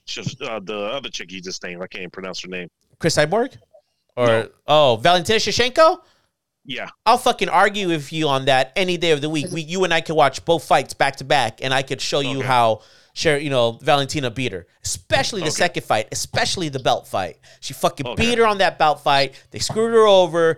[0.05, 1.81] she uh the other chick you just named.
[1.81, 2.69] I can't even pronounce her name.
[2.99, 3.57] Cris Cyborg,
[4.15, 4.49] or No.
[4.67, 5.99] oh Valentina Shevchenko.
[6.63, 6.89] Yeah.
[7.05, 9.47] I'll fucking argue with you on that any day of the week.
[9.51, 12.19] We, you and I could watch both fights back to back, and I could show
[12.19, 12.47] you Okay.
[12.47, 12.81] how,
[13.13, 15.55] share, you know, Valentina beat her, especially the Okay.
[15.55, 17.37] second fight, especially the belt fight.
[17.59, 18.23] She fucking Okay.
[18.25, 19.35] beat her on that belt fight.
[19.51, 20.57] They screwed her over.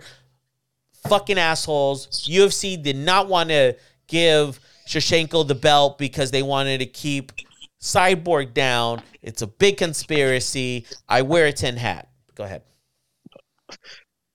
[1.08, 2.08] Fucking assholes.
[2.26, 3.76] UFC did not want to
[4.06, 7.32] give Shashenko the belt because they wanted to keep
[7.80, 9.02] Cyborg down.
[9.20, 10.86] It's a big conspiracy.
[11.08, 12.08] I wear a tin hat.
[12.34, 12.62] Go ahead.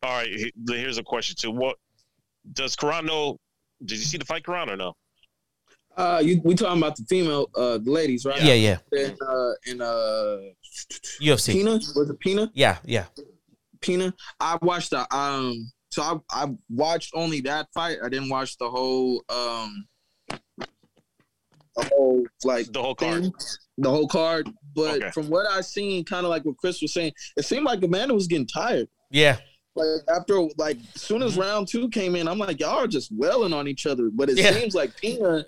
[0.03, 0.29] All right.
[0.67, 1.51] Here's a question too.
[1.51, 1.77] What
[2.53, 3.37] does Karan know?
[3.83, 4.93] Did you see the fight, Karan, or no?
[5.97, 8.41] Uh, you we talking about the female, uh, the ladies, right?
[8.41, 8.77] Yeah, yeah.
[8.93, 10.37] And uh, and uh,
[11.21, 11.51] UFC.
[11.53, 12.49] Pina was it Pina?
[12.53, 13.05] Yeah, yeah.
[13.81, 14.13] Pina.
[14.39, 15.71] I watched the um.
[15.91, 17.97] So I I watched only that fight.
[18.03, 19.85] I didn't watch the whole um.
[21.75, 23.23] The whole like The whole card.
[23.23, 23.33] thing,
[23.77, 24.49] the whole card.
[24.75, 25.11] But Okay.
[25.11, 28.13] from what I seen, kind of like what Chris was saying, it seemed like Amanda
[28.13, 28.87] was getting tired.
[29.11, 29.37] Yeah.
[29.75, 31.27] Like after like soon Mm-hmm.
[31.27, 34.09] as round two came in, I'm like, y'all are just welling on each other.
[34.13, 34.51] But it Yeah.
[34.51, 35.45] seems like Pina,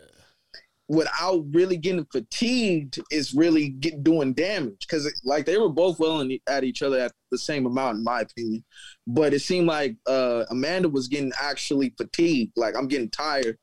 [0.92, 6.38] without really getting fatigued, is really get, doing damage because like they were both welling
[6.48, 8.64] at each other at the same amount, in my opinion.
[9.08, 12.58] But it seemed like uh, Amanda was getting actually fatigued.
[12.58, 13.58] Like I'm getting tired,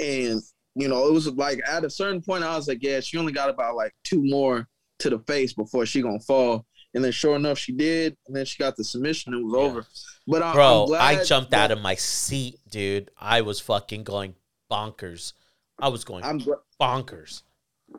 [0.00, 0.40] and
[0.74, 3.32] you know it was like at a certain point I was like, yeah, she only
[3.32, 4.66] got about like two more
[4.98, 6.66] to the face before she gonna fall.
[6.94, 8.16] And then sure enough, she did.
[8.26, 9.32] And then she got the submission.
[9.32, 9.60] It was Yeah.
[9.60, 9.86] over.
[10.26, 13.10] But I, Bro, I jumped that- out of my seat, dude.
[13.18, 14.34] I was fucking going
[14.70, 15.32] bonkers.
[15.82, 17.42] I was going I'm gl- bonkers.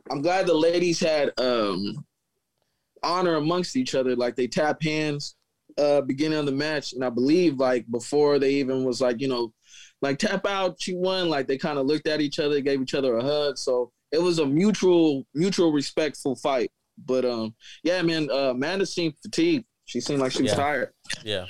[0.09, 2.03] I'm glad the ladies had um
[3.03, 4.15] honor amongst each other.
[4.15, 5.35] Like they tap hands
[5.77, 9.27] uh beginning of the match, and I believe like before they even was like you
[9.27, 9.53] know
[10.01, 11.29] like tap out, she won.
[11.29, 13.57] Like they kind of looked at each other, gave each other a hug.
[13.57, 16.71] So it was a mutual mutual respectful fight.
[17.05, 17.53] But um
[17.83, 19.65] yeah, man, uh, Amanda seemed fatigued.
[19.85, 20.55] She seemed like she was Yeah.
[20.57, 20.93] tired.
[21.25, 21.45] Yeah.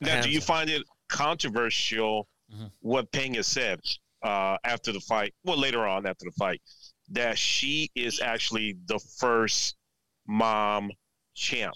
[0.00, 2.70] Now, do you find it controversial Mhm.
[2.80, 3.80] what Pena said
[4.22, 5.34] uh, after the fight?
[5.44, 6.60] Well, later on after the fight,
[7.10, 9.76] that she is actually the first
[10.26, 10.90] mom
[11.34, 11.74] champ.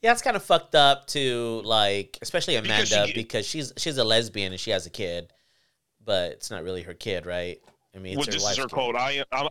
[0.00, 3.98] Yeah, it's kind of fucked up to like, especially Because Amanda she- because she's she's
[3.98, 5.32] a lesbian and she has a kid,
[6.04, 7.58] but it's not really her kid, right?
[7.94, 8.70] I mean, Well, her this is her kid.
[8.72, 8.96] quote.
[8.96, 9.48] I am, I,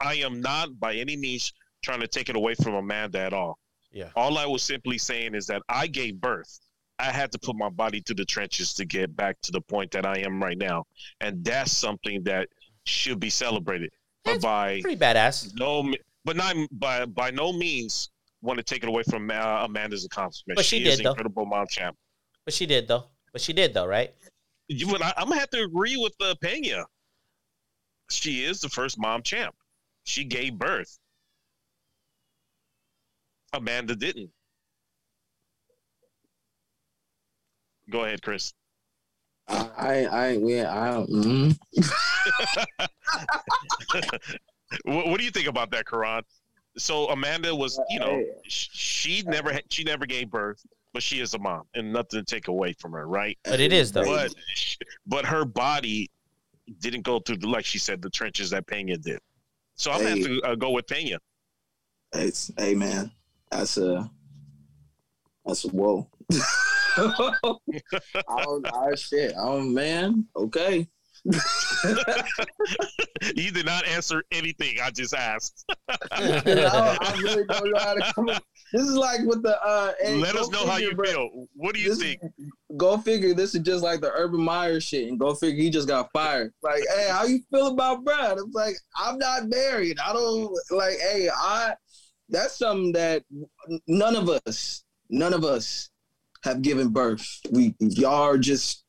[0.00, 3.58] I am not by any means trying to take it away from Amanda at all.
[3.92, 4.10] Yeah.
[4.16, 6.58] All I was simply saying is that I gave birth.
[7.02, 9.90] I had to put my body through the trenches to get back to the point
[9.90, 10.84] that I am right now,
[11.20, 12.48] and that's something that
[12.84, 13.90] should be celebrated.
[14.24, 15.50] But by Pretty badass.
[15.56, 15.92] no,
[16.24, 20.56] but not by by no means want to take it away from uh, Amanda's accomplishment.
[20.56, 21.10] But she is did, though.
[21.10, 21.96] incredible mom champ.
[22.44, 23.06] But she did though.
[23.32, 24.14] But she did though, right?
[24.68, 26.84] You, but I, I'm gonna have to agree with uh, Pena.
[28.10, 29.56] She is the first mom champ.
[30.04, 30.98] She gave birth.
[33.52, 34.30] Amanda didn't.
[37.90, 38.54] Go ahead, Chris.
[39.48, 41.58] I I, I yeah I mm.
[44.84, 46.22] What, what do you think about that, Karan?
[46.78, 50.64] So Amanda was, you know, she never she never gave birth,
[50.94, 53.36] but she is a mom, and nothing to take away from her, right?
[53.44, 54.04] But it is though.
[54.04, 54.34] But
[55.06, 56.10] but her body
[56.78, 59.18] didn't go through the like she said the trenches that Pena did.
[59.74, 61.18] So I'm gonna have to uh, go with Pena.
[62.14, 63.10] It's hey man,
[63.50, 64.10] that's a
[65.44, 66.08] that's a whoa.
[66.96, 67.40] I
[68.44, 69.34] don't, I shit.
[69.38, 70.86] Oh man, okay.
[73.34, 75.64] You did not answer anything I just asked.
[75.88, 75.96] I,
[77.00, 78.28] I really don't know how to come.
[78.28, 78.42] Up.
[78.72, 79.56] This is like with the.
[79.64, 81.04] uh hey, Let us know how you bro.
[81.06, 81.46] feel.
[81.54, 82.20] What do you This- think?
[82.76, 83.34] Go figure.
[83.34, 86.52] This is just like the Urban Meyer shit, and go figure he just got fired.
[86.62, 88.38] Like, hey, how you feel about Brad?
[88.38, 89.98] It's like I'm not married.
[90.04, 90.98] I don't like.
[90.98, 91.74] Hey, I.
[92.28, 93.22] That's something that
[93.86, 95.90] none of us, none of us,
[96.42, 97.26] have given birth.
[97.50, 98.84] We y'all are just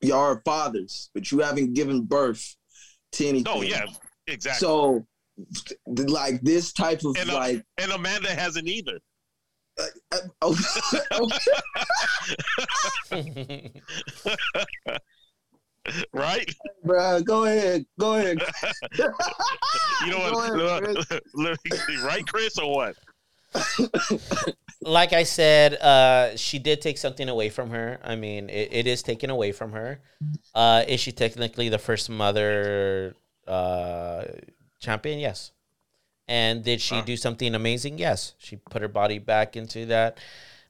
[0.00, 2.56] y'all are fathers, but you haven't given birth
[3.12, 3.52] to anything.
[3.52, 3.84] Oh yeah,
[4.26, 4.60] exactly.
[4.60, 5.06] So,
[5.86, 8.98] like this type of And, uh, like, and Amanda hasn't either.
[9.78, 10.56] uh, oh,
[11.12, 11.30] oh,
[16.12, 16.48] Right?
[16.86, 18.38] bruh, go ahead, go ahead.
[20.04, 20.96] You know Go ahead,
[21.32, 21.58] what?
[22.04, 22.96] right, Chris, or what?
[24.80, 27.98] Like I said, uh, she did take something away from her.
[28.02, 30.00] I mean, it, it is taken away from her.
[30.54, 33.14] Uh, is she technically the first mother?
[33.46, 34.24] uh,
[34.80, 35.18] champion?
[35.18, 35.52] Yes.
[36.28, 37.98] And did she do something amazing?
[37.98, 38.34] Yes.
[38.38, 40.18] She put her body back into that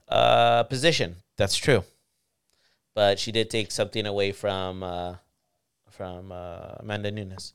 [0.09, 1.17] uh, position.
[1.37, 1.85] That's true.
[2.95, 5.17] But she did take something away from uh,
[5.91, 7.55] from uh, Amanda Nunes.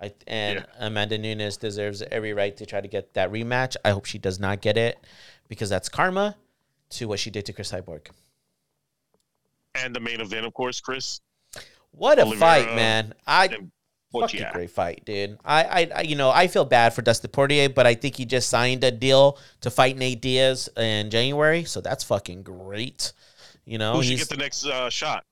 [0.00, 0.86] I, and Yeah.
[0.86, 3.76] Amanda Nunes deserves every right to try to get that rematch.
[3.84, 4.98] I hope she does not get it
[5.48, 6.36] because that's karma
[6.90, 8.08] to what she did to Cris Cyborg.
[9.74, 11.20] And the main event, of course, Chris.
[11.90, 13.14] What a Oliveira fight, man!
[13.26, 13.70] I fucking
[14.12, 14.50] Poirier.
[14.52, 15.38] great fight, dude.
[15.44, 18.24] I, I, I, you know, I feel bad for Dustin Poirier, but I think he
[18.24, 23.12] just signed a deal to fight Nate Diaz in January, so that's fucking great.
[23.64, 25.24] You know, Who should get the next uh, shot?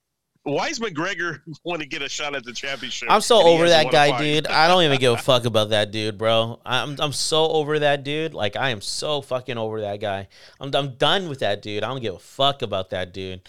[0.44, 3.10] Why is McGregor want to get a shot at the championship?
[3.10, 4.46] I'm so over that guy, dude.
[4.46, 6.60] I don't even give a fuck about that dude, bro.
[6.64, 8.34] I'm I'm so over that dude.
[8.34, 10.28] Like I am so fucking over that guy.
[10.60, 11.82] I'm I'm done with that dude.
[11.82, 13.40] I don't give a fuck about that dude.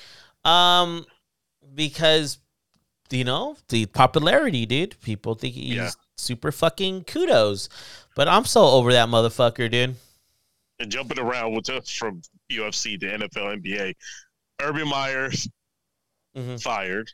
[0.45, 1.05] Um,
[1.73, 2.37] because
[3.11, 4.99] you know the popularity, dude.
[5.01, 5.89] People think he's Yeah.
[6.17, 7.67] super fucking kudos,
[8.15, 9.95] but I'm so over that motherfucker, dude.
[10.79, 12.21] And jumping around with us from
[12.51, 13.95] UFC to NFL, NBA.
[14.61, 15.47] Urban Myers
[16.35, 16.61] Mhm.
[16.61, 17.11] fired.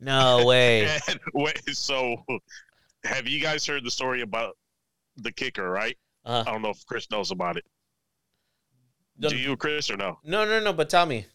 [0.00, 0.98] No way.
[1.34, 2.16] Wait, so,
[3.04, 4.56] have you guys heard the story about
[5.16, 5.70] the kicker?
[5.70, 5.96] Right?
[6.24, 7.64] Uh, I don't know if Chris knows about it.
[9.18, 10.18] no, Do you, Chris, or no?
[10.24, 10.72] no, no, no.
[10.72, 11.26] But tell me.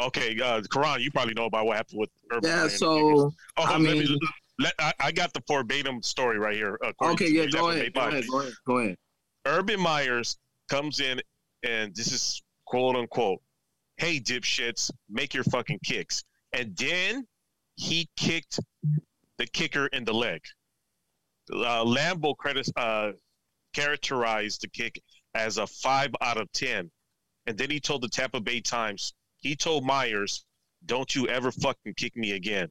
[0.00, 2.48] Okay, uh, Karan, you probably know about what happened with Urban.
[2.50, 2.78] Yeah, Meyer and the kickers.
[2.78, 4.18] so Oh, I let me- mean-
[4.60, 6.78] let, I, I got the verbatim story right here.
[7.02, 8.96] okay, yeah, go ahead, go ahead, go ahead, go ahead.
[9.46, 10.36] Urban Myers
[10.68, 11.20] comes in,
[11.62, 13.40] and this is quote unquote,
[13.98, 17.26] "Hey dipshits, make your fucking kicks," and then
[17.76, 18.60] he kicked
[19.38, 20.40] the kicker in the leg.
[21.50, 23.12] Uh, Lambo credits uh,
[23.74, 25.00] characterized the kick
[25.34, 26.90] as a five out of ten,
[27.46, 30.44] and then he told the Tampa Bay Times, he told Myers,
[30.84, 32.68] "Don't you ever fucking kick me again."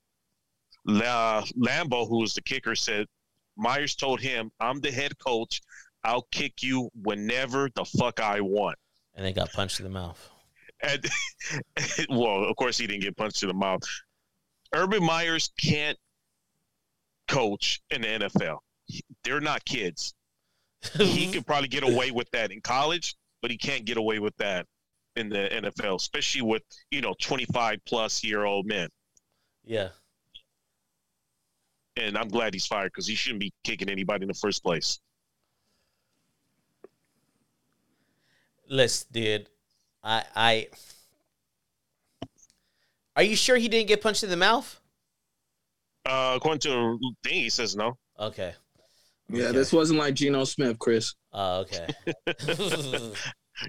[0.85, 3.07] La- Lambo, who was the kicker, said
[3.55, 5.61] Myers told him, "I'm the head coach.
[6.03, 8.77] I'll kick you whenever the fuck I want."
[9.15, 10.29] And they got punched in the mouth.
[10.81, 11.05] And
[12.09, 13.81] well, of course, he didn't get punched in the mouth.
[14.73, 15.97] Urban Myers can't
[17.27, 18.59] coach in the NFL.
[19.23, 20.13] They're not kids.
[20.93, 24.35] He could probably get away with that in college, but he can't get away with
[24.37, 24.65] that
[25.15, 28.89] in the NFL, especially with you know 25 plus year old men.
[29.65, 29.89] yeah.
[31.95, 34.99] And I'm glad he's fired because he shouldn't be kicking anybody in the first place.
[38.69, 39.49] Let's dude.
[40.07, 40.67] I I
[43.15, 44.79] Are you sure he didn't get punched in the mouth?
[46.05, 46.69] Uh, according to
[47.01, 47.97] the thing, he says no.
[48.19, 48.53] Okay.
[49.29, 49.57] Yeah, Okay.
[49.57, 51.13] this wasn't like Geno Smith, Chris.
[51.33, 51.87] Oh, okay.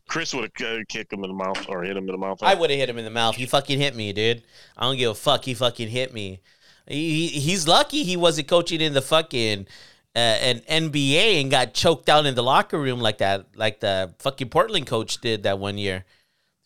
[0.09, 2.39] Chris would have kicked him in the mouth or hit him in the mouth.
[2.43, 3.35] I would have hit him in the mouth.
[3.37, 4.43] He fucking hit me, dude.
[4.77, 5.45] I don't give a fuck.
[5.45, 6.41] He fucking hit me.
[6.87, 9.67] He, he- he's lucky he wasn't coaching in the fucking
[10.15, 14.15] uh, an NBA and got choked out in the locker room like that, like the
[14.21, 16.05] fucking Portland coach did that one year.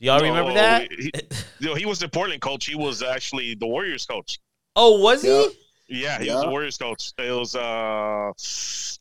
[0.03, 0.90] Do y'all No, remember that?
[0.90, 1.12] He,
[1.61, 2.66] you know, he was the Portland coach.
[2.66, 4.40] He was actually the Warriors coach.
[4.74, 5.28] oh, was he?
[5.28, 5.48] Yeah.
[5.88, 7.12] Yeah, he was the Warriors coach.
[7.18, 8.32] It was uh,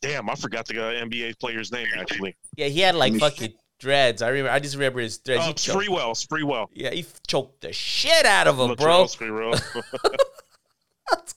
[0.00, 2.36] damn, I forgot the uh, NBA player's name actually.
[2.56, 4.22] Yeah, he had like fucking dreads.
[4.22, 4.50] I remember.
[4.50, 5.42] I just remember his dreads.
[5.42, 5.86] Oh, he choked.
[5.86, 6.68] Sprewell, Sprewell.
[6.74, 9.52] Yeah, he choked the shit out of him, Latrell bro.
[11.10, 11.34] That's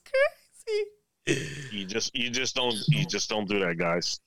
[1.26, 1.50] crazy.
[1.72, 4.20] you just, you just don't, you just don't do that, guys.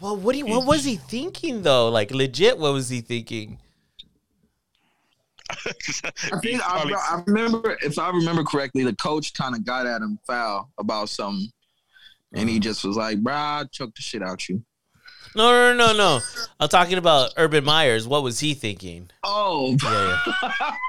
[0.00, 1.88] Well, what do you, what was he thinking though?
[1.88, 3.58] Like legit, what was he thinking?
[6.32, 10.02] I think I, I remember, if I remember correctly, the coach kind of got at
[10.02, 11.48] him foul about something,
[12.32, 14.62] and he just was like, "Bruh, I choked the shit out you."
[15.36, 16.20] No, no, no, no, no.
[16.60, 18.06] I'm talking about Urban Myers.
[18.06, 19.10] What was he thinking?
[19.24, 20.18] Oh, Yeah,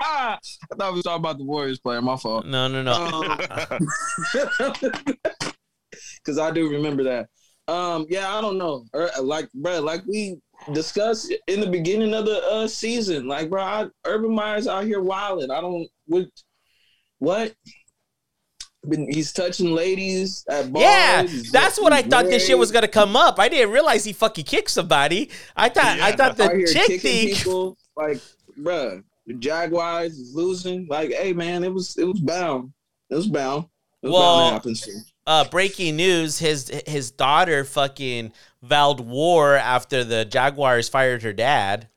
[0.03, 0.37] I
[0.77, 2.01] thought we were talking about the Warriors player.
[2.01, 2.45] My fault.
[2.45, 3.37] No, no, no.
[6.17, 7.29] Because I do remember that.
[7.67, 8.85] Um, yeah, I don't know.
[9.21, 10.37] Like, bro, like we
[10.73, 15.01] discussed in the beginning of the uh, season, like, bro, I, Urban Myers out here
[15.01, 15.51] wilding.
[15.51, 16.25] I don't what,
[17.19, 17.53] what?
[18.87, 20.83] Been, he's touching ladies at bars.
[20.83, 23.39] yeah, He's- that's what I he's thought this shit was gonna come up.
[23.39, 25.31] I didn't realize he fucking kicked somebody.
[25.55, 26.15] I thought I Yeah.
[26.15, 27.35] thought the here chick kicking thing.
[27.35, 27.77] people.
[27.97, 28.19] Like,
[28.59, 30.85] bruh, the Jaguars is losing.
[30.87, 32.73] Like, hey, man, it was it was bound.
[33.09, 33.65] It was bound.
[34.03, 35.03] It was Well, bound to happen soon.
[35.25, 38.33] Uh, breaking news: his his daughter fucking
[38.65, 41.87] vowed war after the Jaguars fired her dad.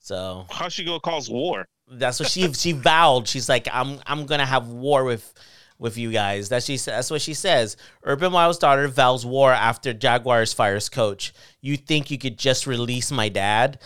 [0.00, 1.66] So How's she gonna cause war?
[1.88, 3.28] That's what she she vowed.
[3.28, 5.32] She's like, I'm I'm gonna have war with
[5.78, 6.48] with you guys.
[6.48, 7.76] That's she that's what she says.
[8.02, 11.32] Urban Meyer's daughter vows war after Jaguars fires coach.
[11.60, 13.80] You think you could just release my dad?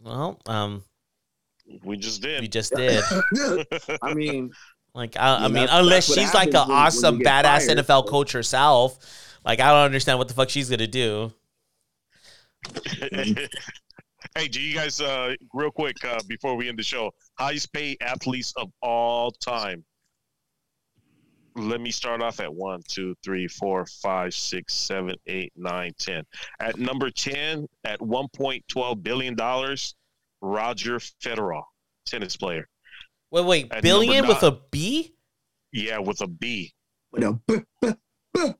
[0.00, 0.84] Well, um,
[1.82, 2.40] We just did.
[2.40, 3.02] We just did.
[4.02, 4.52] I mean,
[4.94, 8.06] Like I, I mean, unless she's like an happens when- when awesome, badass fired, NFL
[8.08, 8.98] coach herself,
[9.44, 11.32] like I don't understand what the fuck she's gonna do.
[14.36, 17.96] hey, do you guys uh real quick uh before we end the show, highest paid
[18.00, 19.84] athletes of all time?
[21.56, 26.24] Let me start off at one, two, three, four, five, six, seven, eight, nine, ten.
[26.58, 29.94] At number ten, at one point twelve billion dollars,
[30.40, 31.62] Roger Federer,
[32.06, 32.66] tennis player.
[33.30, 35.14] Wait, wait, At billion number with a B?
[35.72, 36.72] Yeah, with a B.
[37.12, 37.94] With a b-
[38.34, 38.52] b-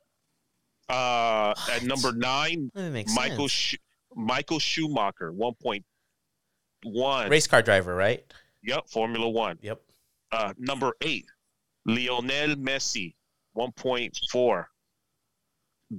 [0.89, 2.71] Uh, at number nine,
[3.15, 3.75] Michael sense.
[4.15, 5.85] Sch- Michael Schumacher, one point
[6.85, 7.31] one.
[7.31, 8.25] Race car driver, right?
[8.63, 9.59] Yep, Formula One.
[9.63, 9.81] Yep.
[10.33, 11.27] Uh, number eight,
[11.87, 13.15] Lionel Messi,
[13.53, 14.69] one point four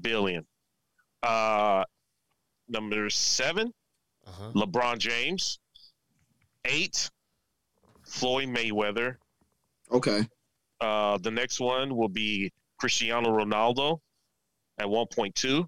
[0.02, 0.46] billion.
[1.24, 1.84] Uh,
[2.70, 3.74] number seven,
[4.28, 4.52] Uh-huh.
[4.56, 5.60] LeBron James.
[6.66, 7.10] Eight,
[8.04, 9.18] Floyd Mayweather.
[9.92, 10.28] okay.
[10.82, 14.00] Uh, the next one will be Cristiano Ronaldo
[14.80, 15.68] at 1.2.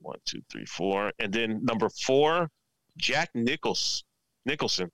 [0.00, 1.12] One, two, three, four.
[1.18, 2.50] And then number four,
[2.96, 4.04] Jack Nichols,
[4.46, 4.90] Nicholson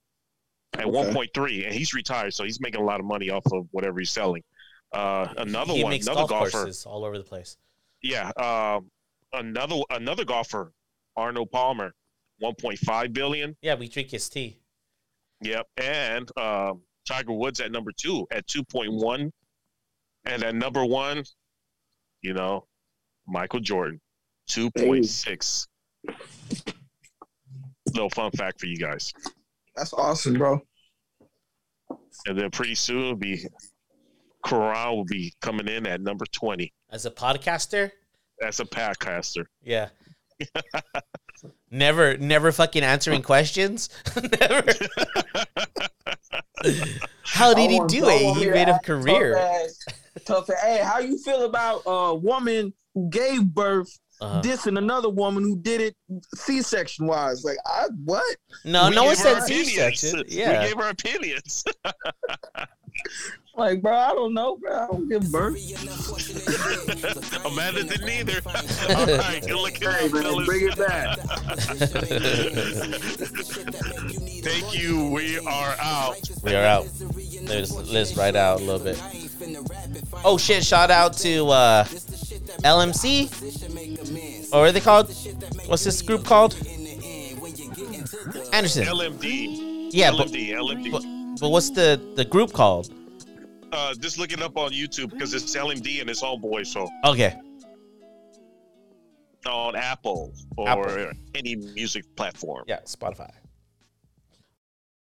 [0.75, 1.29] at Okay.
[1.29, 1.65] 1.3.
[1.67, 4.43] And he's retired, so he's making a lot of money off of whatever he's selling.
[4.93, 6.51] Uh, another he one, makes another golf golfer.
[6.51, 7.57] courses all over the place.
[8.03, 8.31] Yeah.
[8.37, 8.91] Um,
[9.33, 10.73] another another golfer,
[11.17, 11.95] Arnold Palmer,
[12.43, 13.57] 1.5 billion.
[13.61, 14.59] Yeah, we drink his tea.
[15.41, 15.67] Yep.
[15.79, 19.31] And um, Tiger Woods at number two at 2.1.
[20.27, 21.25] And at number one,
[22.23, 22.67] you know,
[23.27, 24.01] Michael Jordan,
[24.51, 25.67] 2.6.
[27.93, 29.13] Little fun fact for you guys.
[29.77, 30.61] That's awesome, bro.
[32.27, 33.47] And then pretty soon it'll be
[34.45, 37.91] Karan will be coming in at number 20 As a podcaster,
[38.47, 39.45] as a podcaster.
[39.63, 39.89] yeah.
[41.71, 43.89] never, never fucking answering questions.
[44.41, 44.65] never.
[47.25, 48.37] How did he do it?
[48.37, 49.35] He made a career.
[50.25, 50.63] Tough ass.
[50.63, 54.41] Hey, how you feel about a woman who gave birth Uh-huh.
[54.43, 55.97] dissing another woman who did it
[56.35, 57.45] C-section wise?
[57.45, 58.37] Like, I what?
[58.65, 59.69] No, We no one said opinions.
[59.69, 60.25] C-section.
[60.29, 60.63] Yeah.
[60.63, 61.65] We gave our opinions.
[63.57, 64.77] Like, bro, I don't know, bro.
[64.77, 65.55] I don't give birth.
[67.47, 68.41] Amanda didn't either.
[68.99, 71.19] All right, good looking Hey, man, bring it back.
[74.43, 75.09] Thank you.
[75.09, 76.17] We are out.
[76.43, 76.89] We are out.
[77.45, 79.01] Let's, let's ride out a little bit.
[80.25, 80.65] Oh shit!
[80.65, 81.85] Shout out to uh,
[82.63, 84.53] LMC.
[84.53, 85.09] Or what are they called?
[85.67, 86.55] What's this group called?
[88.53, 88.85] Anderson.
[88.87, 89.89] LMD.
[89.93, 90.51] Yeah, but, LMD.
[90.51, 90.91] LMD.
[90.93, 91.05] but
[91.41, 92.93] but what's the the group called?
[93.73, 96.71] uh, just look it up on YouTube because it's LMD and it's all boys.
[96.71, 97.35] So Okay.
[99.47, 101.11] on Apple or Apple.
[101.35, 102.65] any music platform.
[102.69, 103.31] Yeah, Spotify.